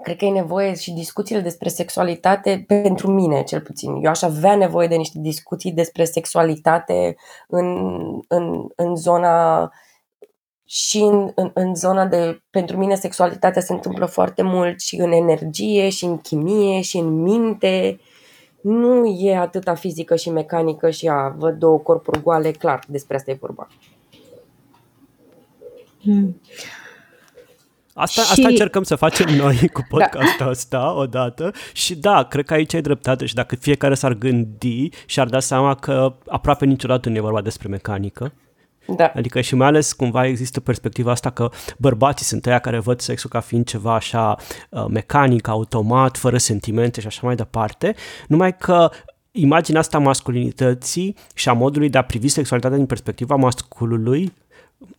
[0.03, 3.95] cred că e nevoie și discuțiile despre sexualitate pentru mine cel puțin.
[3.95, 7.17] Eu aș avea nevoie de niște discuții despre sexualitate
[7.49, 7.77] în,
[8.29, 9.71] în, în zona
[10.65, 15.13] și în, în, în zona de, pentru mine sexualitatea se întâmplă foarte mult și în
[15.13, 18.01] energie, și în chimie, și în minte.
[18.61, 23.31] Nu e atâta fizică și mecanică și a văd două corpuri goale, clar, despre asta
[23.31, 23.69] e vorba.
[26.03, 26.41] Mm.
[27.99, 30.49] Asta, Și- asta încercăm să facem noi cu podcastul da.
[30.49, 35.21] ăsta odată și da, cred că aici ai dreptate și dacă fiecare s-ar gândi și
[35.21, 38.33] ar da seama că aproape niciodată nu e vorba despre mecanică,
[38.97, 39.13] Da.
[39.15, 43.31] Adică și mai ales cumva există perspectiva asta că bărbații sunt aia care văd sexul
[43.31, 44.37] ca fiind ceva așa
[44.71, 47.95] uh, mecanic, automat, fără sentimente și așa mai departe,
[48.29, 48.91] numai că
[49.31, 54.33] imaginea asta a masculinității și a modului de a privi sexualitatea din perspectiva masculului,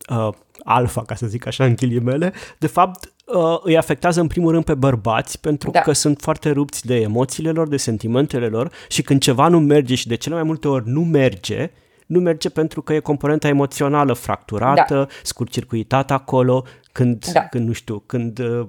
[0.10, 0.30] uh,
[0.64, 4.64] alfa, ca să zic așa în ghilimele, de fapt uh, îi afectează în primul rând
[4.64, 5.80] pe bărbați pentru Da.
[5.80, 9.96] că sunt foarte rupți de emoțiile lor, de sentimentele lor și când ceva nu merge
[9.96, 11.72] și de cele mai multe ori nu merge,
[12.06, 15.08] nu merge pentru că e componenta emoțională fracturată, da.
[15.24, 17.42] scurcircuitată acolo, când, Da.
[17.42, 18.68] când nu știu, când uh,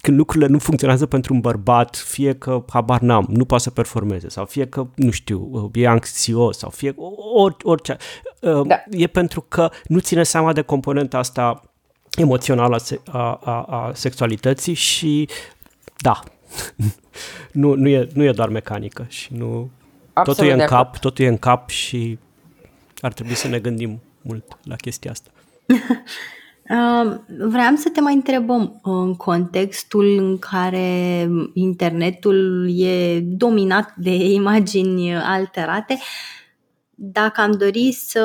[0.00, 4.28] când lucrurile nu funcționează pentru un bărbat, fie că, habar n-am, nu poate să performeze,
[4.28, 6.94] sau fie că, nu știu, uh, e anxios, sau fie
[7.34, 7.96] or, orice,
[8.40, 8.82] uh, Da.
[8.90, 11.62] e pentru că nu ține seama de componenta asta
[12.18, 15.28] emoțională a, se- a, a, a sexualității și,
[15.96, 16.20] da,
[17.52, 19.70] nu, nu, e, nu e doar mecanică și nu...
[20.12, 20.82] Absolut totul e în de acord.
[20.82, 22.18] cap, totul e în cap și
[23.00, 25.30] ar trebui să ne gândim mult la chestia asta.
[26.70, 35.16] Uh, Vreau să te mai întrebăm în contextul în care internetul e dominat de imagini
[35.16, 35.98] alterate,
[37.02, 38.22] dacă am dori să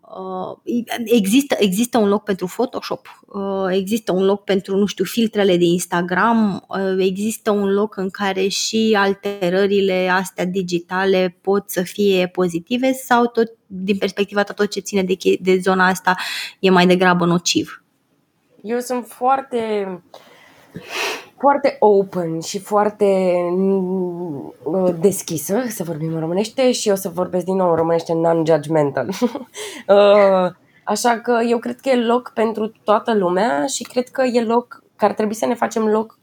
[0.00, 5.56] uh, există, există un loc pentru Photoshop, uh, există un loc pentru, nu știu, filtrele
[5.56, 12.28] de Instagram, uh, există un loc în care și alterările astea digitale pot să fie
[12.32, 16.16] pozitive sau tot din perspectiva ta tot ce ține de, che- de zona asta
[16.58, 17.84] e mai degrabă nociv?
[18.62, 19.86] Eu sunt foarte
[21.38, 27.44] foarte open și foarte mm, uh, deschisă, să vorbim în românește și eu să vorbesc
[27.44, 29.08] din nou în românește non-judgmental.
[29.88, 30.50] Uh,
[30.84, 34.82] Așa că eu cred că e loc pentru toată lumea și cred că e loc,
[34.96, 36.18] că ar trebui să ne facem loc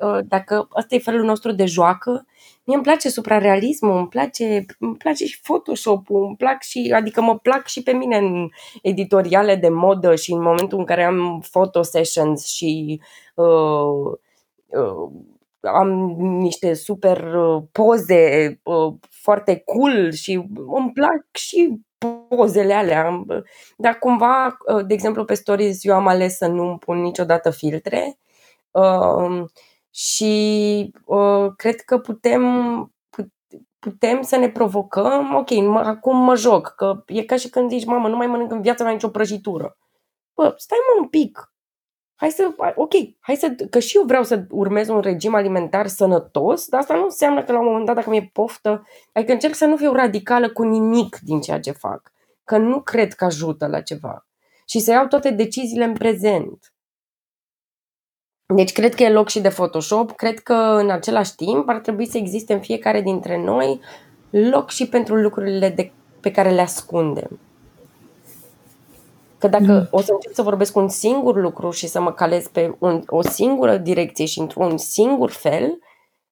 [0.00, 2.26] uh, dacă ăsta e felul nostru de joacă.
[2.64, 7.38] Mie îmi place suprarealismul, îmi place, îmi place și Photoshop-ul, îmi plac și, adică mă
[7.38, 8.48] plac și pe mine în
[8.82, 13.00] editoriale de modă și în momentul în care am photo sessions și
[13.34, 14.12] uh,
[14.66, 15.10] uh,
[15.60, 15.88] am
[16.18, 20.32] niște super uh, poze uh, foarte cool și
[20.66, 21.80] îmi plac și
[22.28, 23.06] pozele alea.
[23.06, 23.44] Am-
[23.76, 27.50] Dar cumva, uh, de exemplu, pe stories eu am ales să nu îmi pun niciodată
[27.50, 28.18] filtre
[28.70, 29.44] uh,
[29.94, 32.42] și uh, cred că putem
[33.10, 33.32] put-
[33.78, 37.84] putem să ne provocăm, ok, mă, acum mă joc, că e ca și când zici,
[37.84, 39.76] mamă, nu mai mănânc în viața mea nicio prăjitură.
[40.34, 41.52] Bă, stai mă un pic,
[42.14, 46.68] hai să, ok, hai să, că și eu vreau să urmez un regim alimentar sănătos,
[46.68, 49.66] dar asta nu înseamnă că la un moment dat dacă mi-e poftă, adică încerc să
[49.66, 52.12] nu fiu radicală cu nimic din ceea ce fac,
[52.44, 54.26] că nu cred că ajută la ceva
[54.66, 56.73] și să iau toate deciziile în prezent.
[58.46, 62.06] Deci cred că e loc și de Photoshop, cred că în același timp ar trebui
[62.06, 63.80] să existe în fiecare dintre noi
[64.30, 67.38] loc și pentru lucrurile de, pe care le ascundem.
[69.38, 69.88] Că dacă Mm.
[69.90, 73.22] o să încep să vorbesc un singur lucru și să mă calez pe un, o
[73.22, 75.78] singură direcție și într-un singur fel,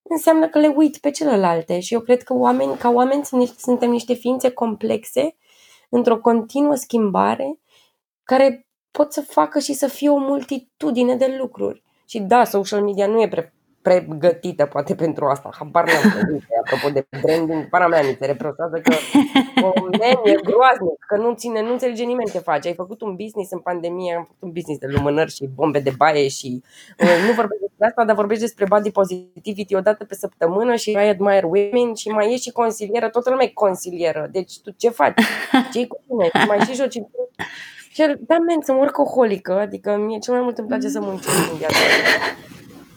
[0.01, 1.79] înseamnă că le uit pe celelalte.
[1.79, 5.35] Și eu cred că oameni, ca oameni sunt niște- suntem niște ființe complexe,
[5.89, 7.59] într-o continuă schimbare,
[8.23, 11.83] care pot să facă și să fie o multitudine de lucruri.
[12.13, 15.49] Și da, social media nu e pre- pregătită poate pentru asta.
[15.57, 18.93] Habar n-am uite, apropo de branding, para mea mi se reproșează că
[19.65, 22.67] oh, man, e groaznic, că nu ține, nu înțelege nimeni ce face.
[22.67, 25.93] Ai făcut un business în pandemie, am făcut un business de lumânări și bombe de
[25.97, 26.63] baie și
[26.99, 30.91] uh, nu vorbești despre asta, dar vorbești despre body positivity o dată pe săptămână și
[30.91, 34.29] I admire women și mai ești și consilieră, toată lumea e consilieră.
[34.31, 35.21] Deci tu ce faci?
[35.73, 36.45] ce cu tine?
[36.47, 37.01] Mai și joci
[37.93, 41.51] și el, da, men, sunt workaholică, adică mie cel mai mult îmi place să muncesc
[41.51, 41.77] în viața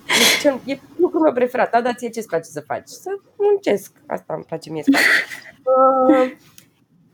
[0.06, 1.70] deci, e lucrul meu preferat.
[1.70, 2.88] Da, dar ție ce-ți place să faci?
[2.88, 3.96] Să muncesc.
[4.06, 5.02] Asta îmi place mie să fac.
[6.08, 6.36] Uh,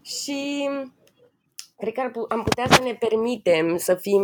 [0.03, 0.69] și
[1.77, 4.23] cred că am putea să ne permitem să fim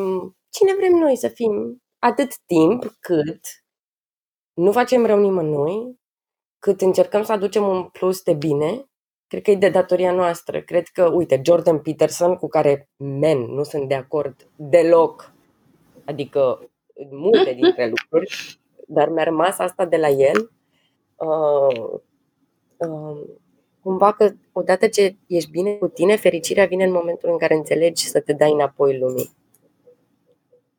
[0.48, 3.40] cine vrem noi să fim atât timp cât
[4.52, 6.00] nu facem rău nimănui,
[6.58, 8.84] cât încercăm să aducem un plus de bine
[9.28, 10.60] cred că e de datoria noastră.
[10.60, 15.32] Cred că, uite, Jordan Peterson, cu care, men, nu sunt de acord deloc,
[16.04, 16.70] adică
[17.10, 20.50] multe dintre lucruri, dar mi-a rămas asta de la el.
[21.16, 22.00] Uh,
[22.76, 23.20] uh,
[23.82, 28.08] cumva că odată ce ești bine cu tine, fericirea vine în momentul în care înțelegi
[28.08, 29.36] să te dai înapoi lumii.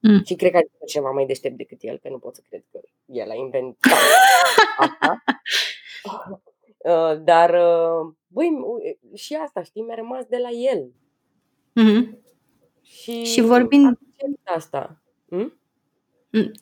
[0.02, 0.24] Mm.
[0.24, 2.80] Și cred că a ceva mai deștept decât el, că nu pot să cred că
[3.06, 3.98] el a inventat
[4.78, 5.24] asta.
[6.78, 8.50] Uh, dar, uh, băi,
[9.14, 10.92] și asta, știi, mi-a rămas de la el.
[11.80, 12.18] Mm-hmm.
[12.82, 13.98] Și, și vorbind...
[14.44, 15.02] asta.
[15.30, 15.60] Hm?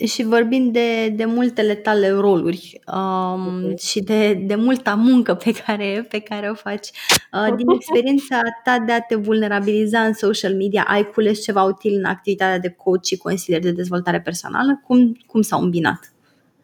[0.06, 3.78] Și vorbind de, de multele tale roluri um, uh-huh.
[3.78, 6.88] și de, de multa muncă pe care, pe care o faci,
[7.34, 11.98] uh, din experiența ta de a te vulnerabiliza în social media, ai cules ceva util
[11.98, 14.82] în activitatea de coach și consilier de dezvoltare personală?
[14.86, 16.14] Cum, cum s-au îmbinat?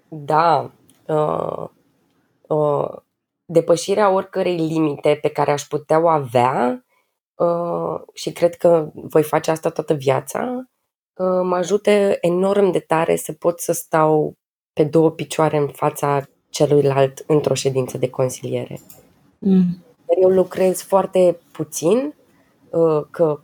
[0.07, 0.71] Da.
[1.07, 1.67] Uh,
[2.47, 2.97] uh,
[3.45, 6.85] depășirea oricărei limite pe care aș putea o avea
[7.35, 10.69] uh, și cred că voi face asta toată viața,
[11.13, 11.89] uh, mă ajută
[12.21, 14.33] enorm de tare să pot să stau
[14.73, 18.79] pe două picioare în fața celuilalt într-o ședință de consiliere.
[19.39, 19.83] Mm.
[20.21, 22.15] Eu lucrez foarte puțin,
[22.69, 23.39] uh, că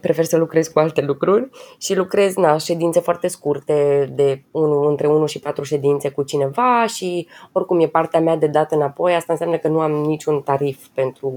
[0.00, 1.48] prefer să lucrez cu alte lucruri
[1.78, 6.86] și lucrez na, ședințe foarte scurte, de unu, între 1 și 4 ședințe cu cineva
[6.86, 9.14] și oricum e partea mea de dat înapoi.
[9.14, 11.32] Asta înseamnă că nu am niciun tarif pentru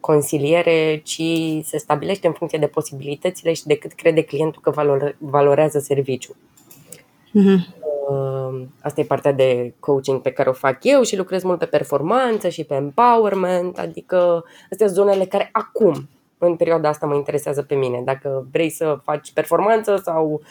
[0.00, 1.22] consiliere, ci
[1.62, 6.36] se stabilește în funcție de posibilitățile și de cât crede clientul că valor, valorează serviciul.
[7.28, 7.78] Mm-hmm.
[8.82, 12.48] Asta e partea de coaching pe care o fac eu și lucrez mult pe performanță
[12.48, 16.08] și pe empowerment, adică astea sunt zonele care acum
[16.46, 18.02] în perioada asta mă interesează pe mine.
[18.04, 20.42] Dacă vrei să faci performanță sau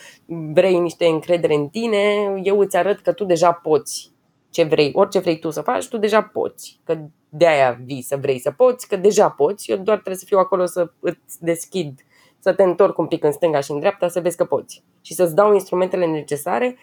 [0.54, 4.12] vrei niște încredere în tine, eu îți arăt că tu deja poți
[4.50, 6.80] ce vrei, orice vrei tu să faci, tu deja poți.
[6.84, 6.98] Că
[7.30, 9.72] de aia vii să vrei să poți, că deja poți.
[9.72, 12.06] Eu doar trebuie să fiu acolo să îți deschid,
[12.40, 14.84] să te întorc un pic în stânga și în dreapta, să vezi că poți.
[15.02, 16.78] Și să-ți dau instrumentele necesare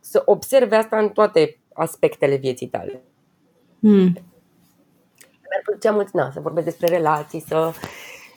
[0.00, 3.02] să observi asta în toate aspectele vieții tale.
[3.80, 4.16] Hmm.
[5.50, 7.72] Mi-ar plăcea mult na, să vorbesc despre relații, să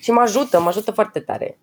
[0.02, 1.60] și mă ajută, mă ajută foarte tare.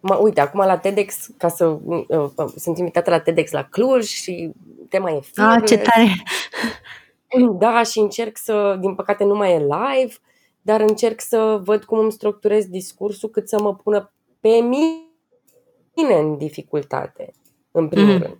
[0.00, 4.04] Mă, uite, acum la TEDx, ca să uh, uh, sunt invitată la TEDx la Cluj
[4.04, 4.52] și
[4.88, 5.46] tema e film.
[5.46, 6.06] Ah, ce tare!
[7.58, 10.14] Da, și încerc să, din păcate nu mai e live,
[10.62, 16.36] dar încerc să văd cum îmi structurez discursul cât să mă pună pe mine în
[16.36, 17.32] dificultate,
[17.70, 18.18] în primul mm.
[18.18, 18.36] rând.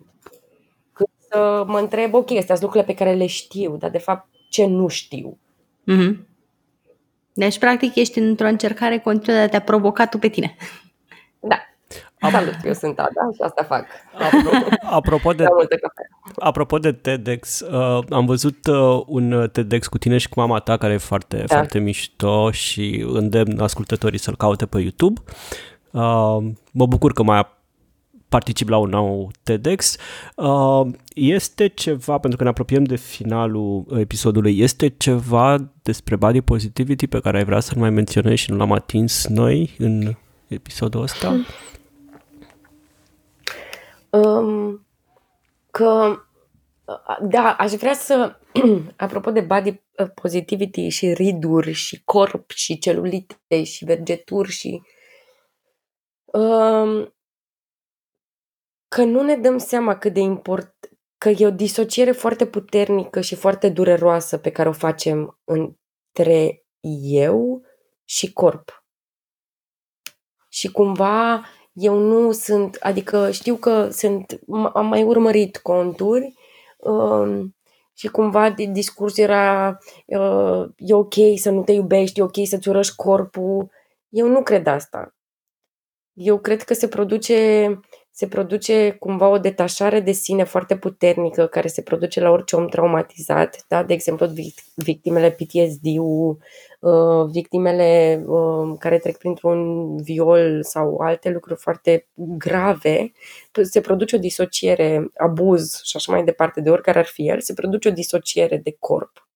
[0.93, 4.27] Cât să mă întreb, ok, astea sunt lucrurile pe care le știu, dar de fapt
[4.49, 5.37] ce nu știu.
[5.91, 6.32] Mm-hmm.
[7.33, 10.55] Deci, practic, ești într-o încercare continuă de a te provoca tu pe tine.
[11.39, 11.59] Da.
[12.31, 13.85] Salut, eu sunt Ada și asta fac.
[14.99, 15.45] Apropo de,
[16.35, 20.77] apropo de TEDx, uh, am văzut uh, un TEDx cu tine și cu mama ta
[20.77, 21.55] care e foarte, da.
[21.55, 25.21] foarte mișto și îndemn ascultătorii să-l caute pe YouTube.
[25.91, 26.37] Uh,
[26.71, 27.37] mă bucur că mai
[28.33, 29.97] particip la un nou TEDx.
[30.35, 37.07] Uh, este ceva, pentru că ne apropiem de finalul episodului, este ceva despre body positivity
[37.07, 40.15] pe care ai vrea să-l mai menționezi și nu l-am atins noi în
[40.47, 41.45] episodul ăsta?
[44.09, 44.85] Um,
[45.71, 46.17] că
[47.21, 48.35] da, aș vrea să,
[49.05, 49.81] apropo de body
[50.21, 54.81] positivity și riduri și corp și celulite și vergeturi și
[56.25, 57.13] um,
[58.93, 60.75] că nu ne dăm seama cât de import,
[61.17, 66.65] că e o disociere foarte puternică și foarte dureroasă pe care o facem între
[67.01, 67.61] eu
[68.03, 68.85] și corp.
[70.49, 74.39] Și cumva eu nu sunt, adică știu că sunt,
[74.73, 76.33] am mai urmărit conturi
[76.77, 77.55] um,
[77.93, 82.95] și cumva discursul era uh, e ok să nu te iubești, e ok să-ți urăști
[82.95, 83.71] corpul.
[84.09, 85.15] Eu nu cred asta.
[86.13, 87.79] Eu cred că se produce
[88.15, 92.67] se produce cumva o detașare de sine foarte puternică care se produce la orice om
[92.67, 93.83] traumatizat, da?
[93.83, 94.27] de exemplu
[94.75, 96.37] victimele PTSD-ul,
[96.79, 103.11] uh, victimele uh, care trec printr-un viol sau alte lucruri foarte grave,
[103.61, 107.53] se produce o disociere, abuz și așa mai departe, de oricare ar fi el, se
[107.53, 109.27] produce o disociere de corp.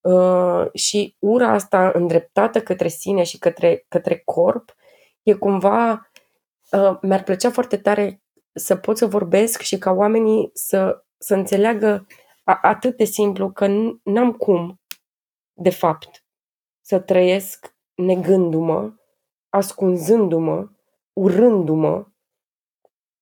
[0.00, 4.74] Uh, și ura asta îndreptată către sine și către, către corp
[5.22, 6.09] e cumva
[6.72, 12.06] Uh, mi-ar plăcea foarte tare să pot să vorbesc și ca oamenii să, să înțeleagă
[12.44, 13.66] a, atât de simplu că
[14.02, 14.80] n-am cum,
[15.52, 16.24] de fapt,
[16.80, 18.94] să trăiesc negându-mă,
[19.48, 20.70] ascunzându-mă,
[21.12, 22.06] urându-mă,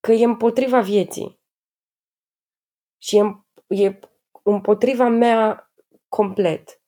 [0.00, 1.40] că e împotriva vieții.
[3.02, 3.98] Și e, e
[4.42, 5.72] împotriva mea
[6.08, 6.82] complet.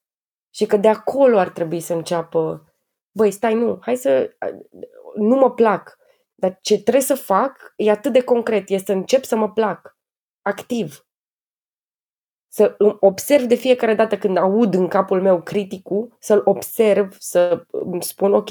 [0.55, 2.65] Și că de acolo ar trebui să înceapă,
[3.11, 4.37] băi, stai, nu, hai să,
[5.15, 5.99] nu mă plac,
[6.41, 9.99] dar ce trebuie să fac e atât de concret, e să încep să mă plac,
[10.43, 11.05] activ.
[12.49, 18.03] Să observ de fiecare dată când aud în capul meu criticul, să-l observ, să îmi
[18.03, 18.49] spun, ok,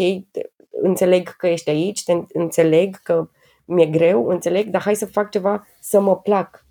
[0.69, 3.29] înțeleg că ești aici, te înțeleg că
[3.65, 6.65] mi-e greu, înțeleg, dar hai să fac ceva să mă plac.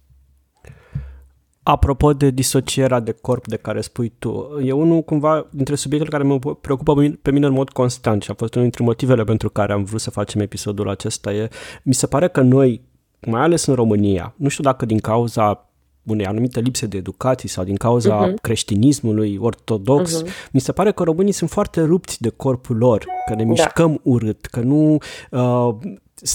[1.70, 6.28] Apropo de disocierea de corp de care spui tu, e unul cumva dintre subiectele care
[6.28, 9.72] mă preocupă pe mine în mod constant și a fost unul dintre motivele pentru care
[9.72, 11.32] am vrut să facem episodul acesta.
[11.32, 11.48] E,
[11.82, 12.80] mi se pare că noi,
[13.26, 15.70] mai ales în România, nu știu dacă din cauza
[16.02, 18.34] unei anumite lipse de educație sau din cauza uh-huh.
[18.40, 20.50] creștinismului ortodox, uh-huh.
[20.52, 23.48] mi se pare că românii sunt foarte rupți de corpul lor, că ne da.
[23.48, 24.98] mișcăm urât, că nu
[25.30, 25.68] uh,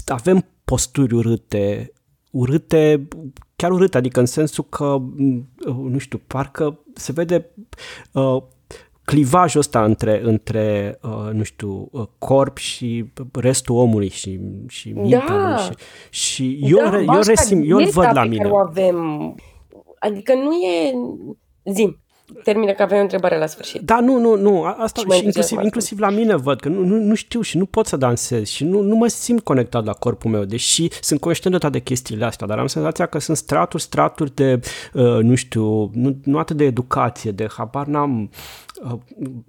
[0.07, 1.92] avem posturi urâte,
[2.33, 3.07] urâte,
[3.55, 7.49] chiar urâte, adică în sensul că, mm, nu știu, parcă se vede
[8.11, 8.43] uh,
[9.05, 15.25] clivajul ăsta între, între uh, nu știu, uh, corp și restul omului și, și mintea
[15.27, 15.47] da.
[15.47, 15.75] lui.
[16.09, 18.49] Și, și eu, da, eu, resim, eu îl văd la mine.
[18.49, 19.35] o avem.
[19.99, 20.93] Adică nu e...
[21.71, 22.02] Zim.
[22.43, 23.81] Termină că avem o întrebare la sfârșit.
[23.81, 24.63] Da, nu, nu, nu.
[24.63, 27.65] Asta și, și inclusiv, inclusiv la mine văd că nu, nu, nu știu și nu
[27.65, 31.55] pot să dansez și nu, nu mă simt conectat la corpul meu, deși sunt conștient
[31.55, 34.59] de toate chestiile astea, dar am senzația că sunt straturi, straturi de,
[34.93, 38.29] uh, nu știu, nu, nu atât de educație, de habar n-am
[38.83, 38.99] uh,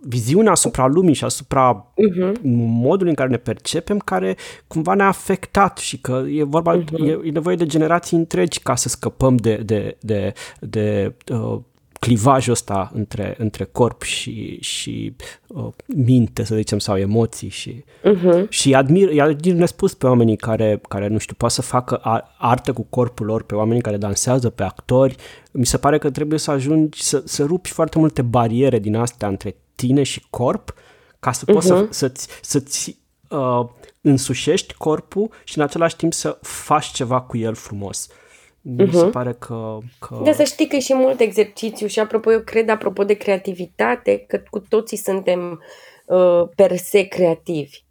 [0.01, 2.33] viziunea asupra lumii și asupra uh-huh.
[2.43, 7.07] modului în care ne percepem, care cumva ne-a afectat și că e vorba, uh-huh.
[7.07, 11.59] e, e nevoie de generații întregi ca să scăpăm de, de, de, de uh,
[12.05, 18.49] clivajul ăsta între, între corp și, și uh, minte, să zicem, sau emoții și, uh-huh.
[18.49, 22.01] și admir, admir nespus pe oamenii care, care, nu știu, poate să facă
[22.39, 25.17] artă cu corpul lor, pe oamenii care dansează, pe actori.
[25.51, 29.29] Mi se pare că trebuie să ajungi să, să rupi foarte multe bariere din astea
[29.29, 30.75] între tine și corp
[31.21, 31.69] ca să poți uh-huh.
[31.69, 32.99] să, să-ți, să-ți
[33.29, 33.65] uh,
[34.01, 38.09] însușești corpul și în același timp să faci ceva cu el frumos.
[38.11, 38.24] Uh,
[38.67, 38.93] mi uh-huh.
[38.93, 40.21] se pare că, că...
[40.23, 44.25] De să știi că e și mult exercițiu și apropo, eu cred, apropo de creativitate,
[44.29, 45.63] că cu toții suntem
[46.07, 47.83] uh, per se creativi.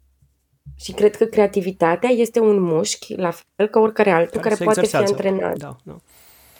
[0.76, 4.86] Și cred că creativitatea este un mușchi, la fel ca oricare altul, care, care poate
[4.86, 5.56] fi antrenat.
[5.56, 5.96] Da, da.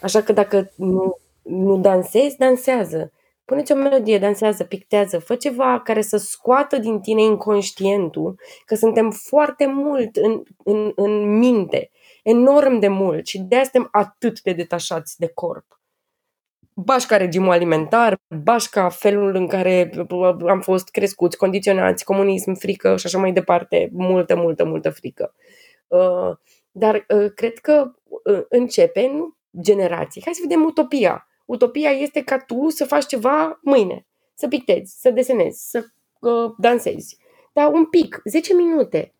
[0.01, 3.11] Așa că dacă nu, nu dansezi, dansează.
[3.45, 9.11] Pune-ți o melodie, dansează, pictează, fă ceva care să scoată din tine inconștientul, că suntem
[9.11, 11.89] foarte mult în, în, în minte
[12.25, 15.79] enorm de mult și de asta suntem atât de detașați de corp.
[16.73, 19.91] Bașca regimul alimentar, bașca felul în care
[20.47, 25.33] am fost crescuți, condiționați, comunism, frică și așa mai departe, multă, multă, multă frică.
[25.87, 26.31] Uh,
[26.71, 30.21] dar uh, cred că uh, începe nu generații.
[30.25, 31.27] Hai să vedem utopia.
[31.45, 35.85] Utopia este ca tu să faci ceva mâine, să pictezi, să desenezi, să
[36.57, 37.17] dansezi.
[37.53, 39.14] Dar un pic, 10 minute,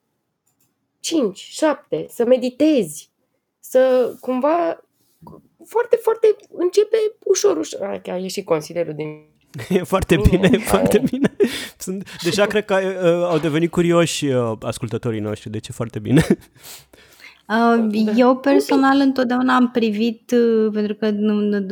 [1.06, 3.10] 5, 7, să meditezi,
[3.60, 4.84] să cumva
[5.66, 8.02] foarte, foarte începe ușor, ușor.
[8.06, 9.08] A ieșit consilierul din
[9.70, 11.36] E foarte bine, e foarte bine.
[11.78, 16.26] Sunt, deja cred că uh, au devenit curioși uh, ascultătorii noștri, deci e foarte bine.
[17.48, 18.12] Uh, da.
[18.16, 21.12] Eu personal întotdeauna am privit, uh, pentru că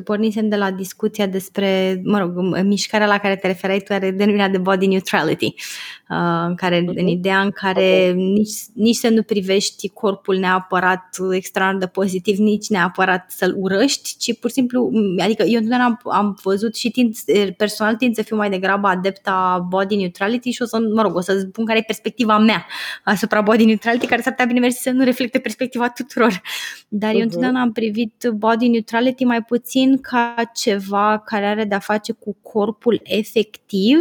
[0.03, 4.49] pornisem de la discuția despre, mă rog, mișcarea la care te referai tu are denumirea
[4.49, 6.95] de body neutrality, uh, în care, uh-huh.
[6.95, 8.13] în ideea în care okay.
[8.13, 14.39] nici, nici să nu privești corpul neapărat extraordinar de pozitiv, nici neapărat să-l urăști, ci
[14.39, 14.91] pur și simplu,
[15.23, 17.15] adică eu întotdeauna am, am văzut și tind,
[17.57, 21.21] personal tind să fiu mai degrabă adepta body neutrality și o să, mă rog, o
[21.21, 22.65] să spun care e perspectiva mea
[23.03, 26.41] asupra body neutrality, care s-ar putea bine mersi să nu reflecte perspectiva perspectiva tuturor.
[26.87, 27.15] Dar uh-huh.
[27.15, 32.37] eu întotdeauna am privit body neutrality mai puțin ca ceva care are de-a face cu
[32.41, 33.99] corpul efectiv,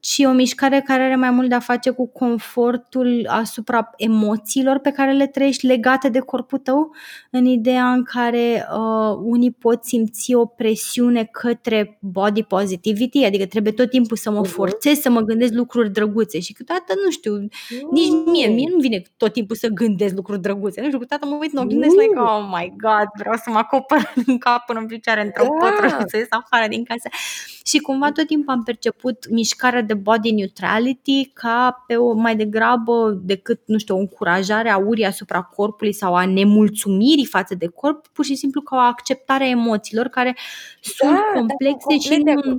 [0.00, 4.90] ci o mișcare care are mai mult de a face cu confortul asupra emoțiilor pe
[4.90, 6.94] care le trăiești legate de corpul tău,
[7.30, 13.72] în ideea în care uh, unii pot simți o presiune către body positivity, adică trebuie
[13.72, 14.50] tot timpul să mă uh-huh.
[14.50, 17.90] forțez să mă gândesc lucruri drăguțe și câteodată, nu știu, uh-huh.
[17.90, 21.38] nici mie, mie nu vine tot timpul să gândesc lucruri drăguțe, nu știu, câteodată mă
[21.40, 22.00] uit în oglindă uh-huh.
[22.00, 25.66] like, oh my god, vreau să mă acopăr în cap până în picioare într-o da.
[25.66, 27.08] pătră și să ies afară din casă.
[27.64, 33.20] Și cumva tot timpul am perceput mișcarea de body neutrality ca pe o mai degrabă
[33.22, 38.06] decât, nu știu, o încurajare a urii asupra corpului sau a nemulțumirii față de corp,
[38.06, 40.36] pur și simplu ca o acceptare a emoțiilor care
[40.80, 42.56] sunt da, complexe da, și nu,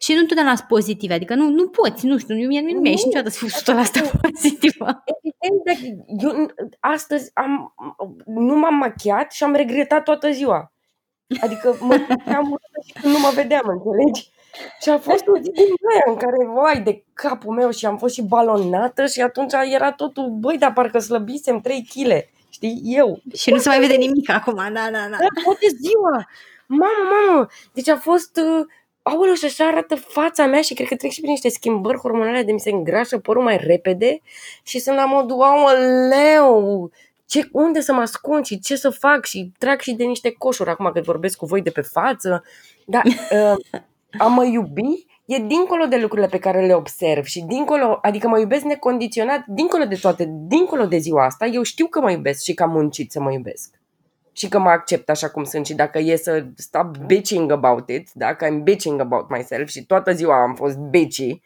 [0.00, 2.90] și nu întotdeauna sunt pozitive, adică nu, nu poți, nu știu, mie nu, nu mi-a
[2.90, 3.74] ieșit niciodată să fiu
[4.08, 5.04] 100% pozitivă.
[5.04, 6.50] Evident, eu
[6.80, 7.74] astăzi am,
[8.26, 10.72] nu m-am machiat și am regretat toată ziua.
[11.40, 12.06] Adică mă
[12.36, 14.30] am și când nu mă vedeam, înțelegi?
[14.80, 17.98] Și a fost o zi din aia în care, vai, de capul meu și am
[17.98, 23.20] fost și balonată și atunci era totul, băi, dar parcă slăbisem 3 kg, știi, eu.
[23.34, 25.08] Și nu se mai vede nimic acum, da, da, da.
[25.10, 26.26] Da, toată ziua.
[26.66, 28.66] Mamă, mamă, deci a fost, uh,
[29.02, 32.42] aoleu, și așa arată fața mea și cred că trec și prin niște schimbări hormonale
[32.42, 34.20] de mi se îngrașă părul mai repede
[34.62, 36.90] și sunt la modul, aoleu,
[37.26, 40.70] ce, unde să mă ascund și ce să fac și trag și de niște coșuri
[40.70, 42.44] acum că vorbesc cu voi de pe față.
[42.86, 43.80] Dar uh,
[44.18, 48.38] a mă iubi e dincolo de lucrurile pe care le observ și dincolo, adică mă
[48.38, 52.54] iubesc necondiționat, dincolo de toate, dincolo de ziua asta, eu știu că mă iubesc și
[52.54, 53.80] că am muncit să mă iubesc.
[54.32, 58.08] Și că mă accept așa cum sunt și dacă e să stop bitching about it,
[58.12, 61.40] dacă I'm bitching about myself și toată ziua am fost bitchy,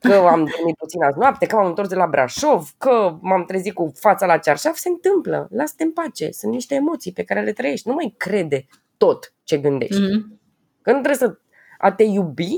[0.00, 3.74] că am dormit puțin azi noapte, că m-am întors de la Brașov, că m-am trezit
[3.74, 5.48] cu fața la cearșaf, se întâmplă.
[5.50, 6.30] Lasă-te în pace.
[6.30, 7.88] Sunt niște emoții pe care le trăiești.
[7.88, 10.02] Nu mai crede tot ce gândești.
[10.02, 10.40] Mm-hmm.
[10.82, 11.38] Când trebuie să
[11.82, 12.54] a te iubi,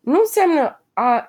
[0.00, 1.26] nu înseamnă a,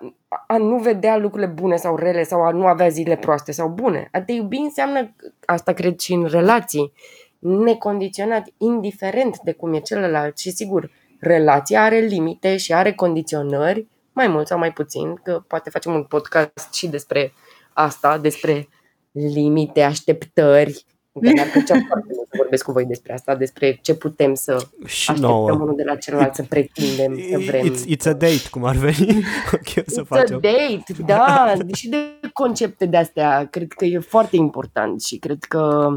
[0.47, 4.09] a nu vedea lucrurile bune sau rele sau a nu avea zile proaste sau bune.
[4.11, 5.15] A te iubi înseamnă,
[5.45, 6.93] asta cred și în relații,
[7.39, 10.37] necondiționat, indiferent de cum e celălalt.
[10.37, 15.69] Și sigur, relația are limite și are condiționări, mai mult sau mai puțin, că poate
[15.69, 17.33] facem un podcast și despre
[17.73, 18.67] asta, despre
[19.11, 20.85] limite, așteptări,
[21.19, 24.67] Că mi-ar plăcea foarte mult să vorbesc cu voi despre asta, despre ce putem să
[24.85, 25.51] și așteptăm nouă.
[25.51, 27.73] unul de la celălalt, să pretindem, să vrem.
[27.73, 29.23] It's, it's a date, cum ar veni.
[29.53, 30.35] okay, să it's facem.
[30.35, 31.53] a date, da.
[31.73, 31.97] și de
[32.33, 35.91] concepte de astea, cred că e foarte important și cred că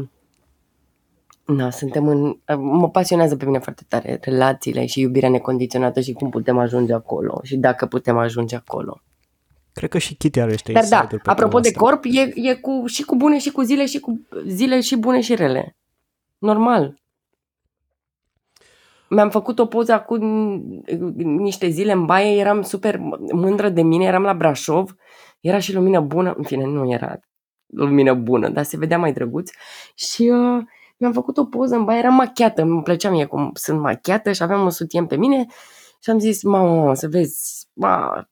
[1.45, 2.37] Na, suntem în...
[2.57, 7.39] Mă pasionează pe mine foarte tare relațiile și iubirea necondiționată și cum putem ajunge acolo
[7.43, 9.01] și dacă putem ajunge acolo.
[9.73, 13.03] Cred că și Kitty are ăștia Dar da, apropo de corp, e, e cu, și
[13.03, 15.75] cu bune și cu zile și cu zile și bune și rele.
[16.37, 17.01] Normal.
[19.09, 20.23] Mi-am făcut o poză acum
[21.23, 22.97] niște zile în baie, eram super
[23.31, 24.95] mândră de mine, eram la Brașov,
[25.39, 27.19] era și lumină bună, în fine, nu era
[27.65, 29.49] lumină bună, dar se vedea mai drăguț
[29.95, 30.63] și uh,
[30.97, 34.43] mi-am făcut o poză în baie, eram machiată, îmi plăcea mie cum sunt machiată și
[34.43, 35.45] aveam un sutien pe mine
[35.99, 38.27] și am zis, mamă, să vezi, ba,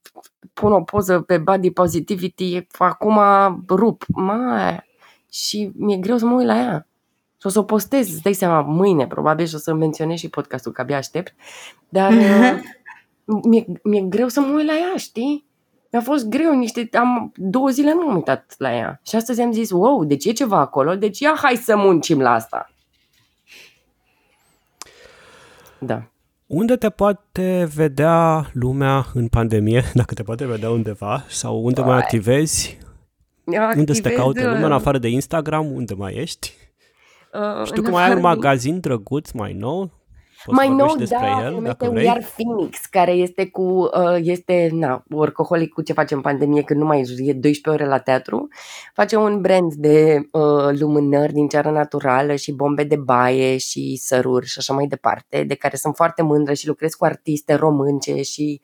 [0.52, 3.20] pun o poză pe body positivity, acum
[3.68, 4.88] rup, mai
[5.32, 6.86] și mi-e greu să mă uit la ea.
[7.40, 10.28] Și o să o postez, îți dai seama, mâine, probabil, și o să menționez și
[10.28, 11.34] podcastul, că abia aștept.
[11.88, 12.12] Dar
[13.48, 15.48] mi-e, mi-e greu să mă uit la ea, știi?
[15.90, 19.00] Mi-a fost greu, niște, am două zile nu am uitat la ea.
[19.06, 22.32] Și astăzi am zis, wow, deci e ceva acolo, deci ia hai să muncim la
[22.32, 22.70] asta.
[25.78, 26.09] Da.
[26.52, 31.96] Unde te poate vedea lumea în pandemie, dacă te poate vedea undeva, sau unde mai
[31.96, 32.78] activezi?
[33.44, 36.52] Activez, unde să te caute lumea, în uh, afară de Instagram, unde mai ești?
[37.32, 39.90] Uh, Știu că mai ai un magazin drăguț mai nou,
[40.44, 42.04] Poți mai nou, da, el, dacă vrei.
[42.04, 46.80] Iar Phoenix, care este cu, uh, este, na, workaholic cu ce face în pandemie, când
[46.80, 48.48] nu mai e 12 ore la teatru,
[48.94, 54.46] face un brand de uh, lumânări din ceară naturală și bombe de baie și săruri
[54.46, 58.60] și așa mai departe, de care sunt foarte mândră și lucrez cu artiste românce și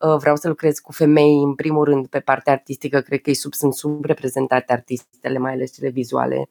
[0.00, 3.52] uh, vreau să lucrez cu femei, în primul rând, pe partea artistică, cred că sub,
[3.52, 6.48] sunt subreprezentate artistele, mai ales cele vizuale.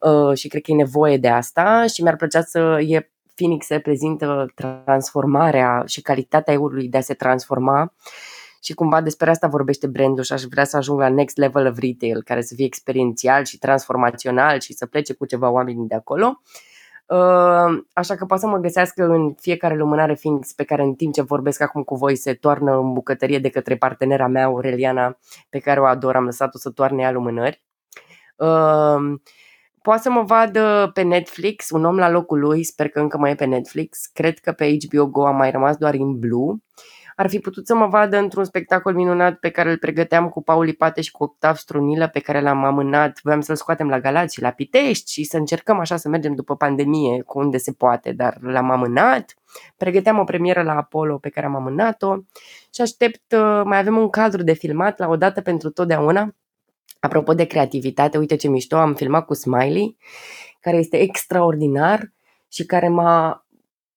[0.00, 4.52] Uh, și cred că e nevoie de asta și mi-ar plăcea să e Phoenix reprezintă
[4.84, 7.92] transformarea și calitatea eurului de a se transforma
[8.62, 11.78] și cumva despre asta vorbește brandul și aș vrea să ajung la next level of
[11.78, 16.40] retail, care să fie experiențial și transformațional și să plece cu ceva oameni de acolo.
[17.06, 21.12] Uh, așa că poate să mă găsească în fiecare lumânare Phoenix pe care în timp
[21.12, 25.18] ce vorbesc acum cu voi se toarnă în bucătărie de către partenera mea, Aureliana,
[25.48, 27.64] pe care o ador, am lăsat-o să toarne ea lumânări.
[29.86, 33.18] Uh, Poate să mă vadă pe Netflix, un om la locul lui, sper că încă
[33.18, 34.06] mai e pe Netflix.
[34.12, 36.54] Cred că pe HBO Go a mai rămas doar în Blue.
[37.16, 40.72] ar fi putut să mă vadă într-un spectacol minunat pe care îl pregăteam cu Pauli
[40.74, 44.42] Pate și cu Octav Strunilă, pe care l-am amânat, voiam să-l scoatem la Galați și
[44.42, 48.38] la Pitești și să încercăm așa să mergem după pandemie, cu unde se poate, dar
[48.40, 49.34] l-am amânat.
[49.76, 52.16] Pregăteam o premieră la Apollo pe care am amânat-o
[52.74, 56.34] și aștept, uh, mai avem un cadru de filmat la o dată pentru totdeauna.
[57.00, 59.96] Apropo de creativitate, uite ce mișto, am filmat cu Smiley,
[60.60, 62.12] care este extraordinar
[62.48, 63.46] și care m-a...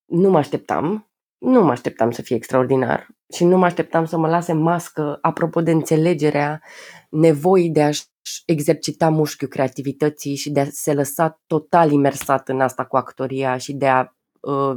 [0.06, 4.28] Nu mă așteptam, nu mă așteptam să fie extraordinar și nu mă așteptam să mă
[4.28, 6.62] lase mască apropo de înțelegerea
[7.10, 8.04] nevoii de a-și
[8.46, 13.74] exercita mușchiul creativității și de a se lăsa total imersat în asta cu actoria și
[13.74, 14.76] de a uh,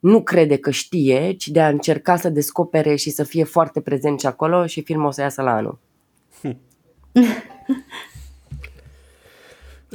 [0.00, 4.20] nu crede că știe, ci de a încerca să descopere și să fie foarte prezent
[4.20, 5.78] și acolo și filmul o să iasă la anul.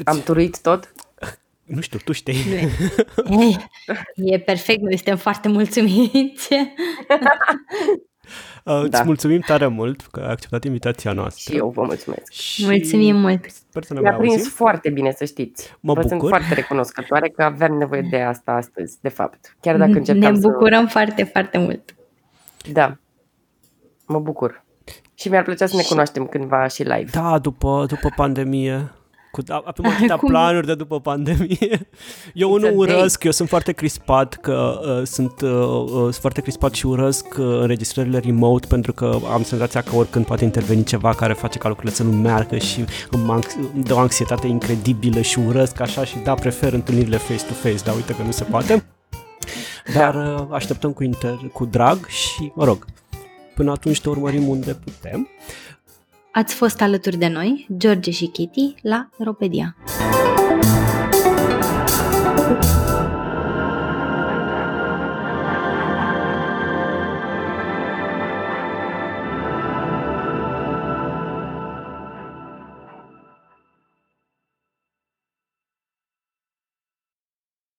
[0.04, 0.94] Am turuit tot?
[1.64, 2.36] Nu știu, tu știi.
[3.30, 3.58] Ei,
[4.34, 6.50] e perfect, noi suntem foarte mulțumiți.
[8.64, 8.98] Uh, da.
[8.98, 11.52] Îți mulțumim tare mult că ai acceptat invitația noastră.
[11.54, 12.32] Și eu vă mulțumesc.
[12.32, 13.46] Și Mulțumim mult.
[13.50, 14.50] Sper să ne Mi-a mai prins auzim.
[14.52, 15.74] foarte bine, să știți.
[15.80, 16.30] Mă Vă sunt bucur.
[16.30, 19.56] foarte recunoscătoare că aveam nevoie de asta astăzi, de fapt.
[19.60, 21.96] Chiar dacă ne încercam bucurăm foarte, foarte mult.
[22.66, 22.72] să...
[22.72, 22.98] Da.
[24.08, 24.64] Mă bucur.
[25.20, 27.10] Și mi-ar plăcea să ne cunoaștem cândva și live.
[27.12, 28.92] Da, după, după pandemie.
[29.32, 30.30] Cu, a- avem atâtea Cum?
[30.30, 31.90] planuri de după pandemie.
[32.34, 32.96] Eu It's a nu day.
[32.96, 37.26] urăsc, eu sunt foarte crispat că uh, sunt, uh, uh, sunt foarte crispat și urăsc
[37.26, 41.68] uh, înregistrările remote pentru că am senzația că oricând poate interveni ceva care face ca
[41.68, 46.06] lucrurile să nu meargă și îmi, anx- îmi dă o anxietate incredibilă și urăsc așa
[46.06, 48.86] și da, prefer întâlnirile face-to-face, dar uite că nu se poate.
[49.94, 52.86] Dar uh, așteptăm cu, inter, cu drag și, mă rog,
[53.58, 55.28] până atunci te urmărim unde putem.
[56.32, 59.76] Ați fost alături de noi, George și Kitty, la Ropedia.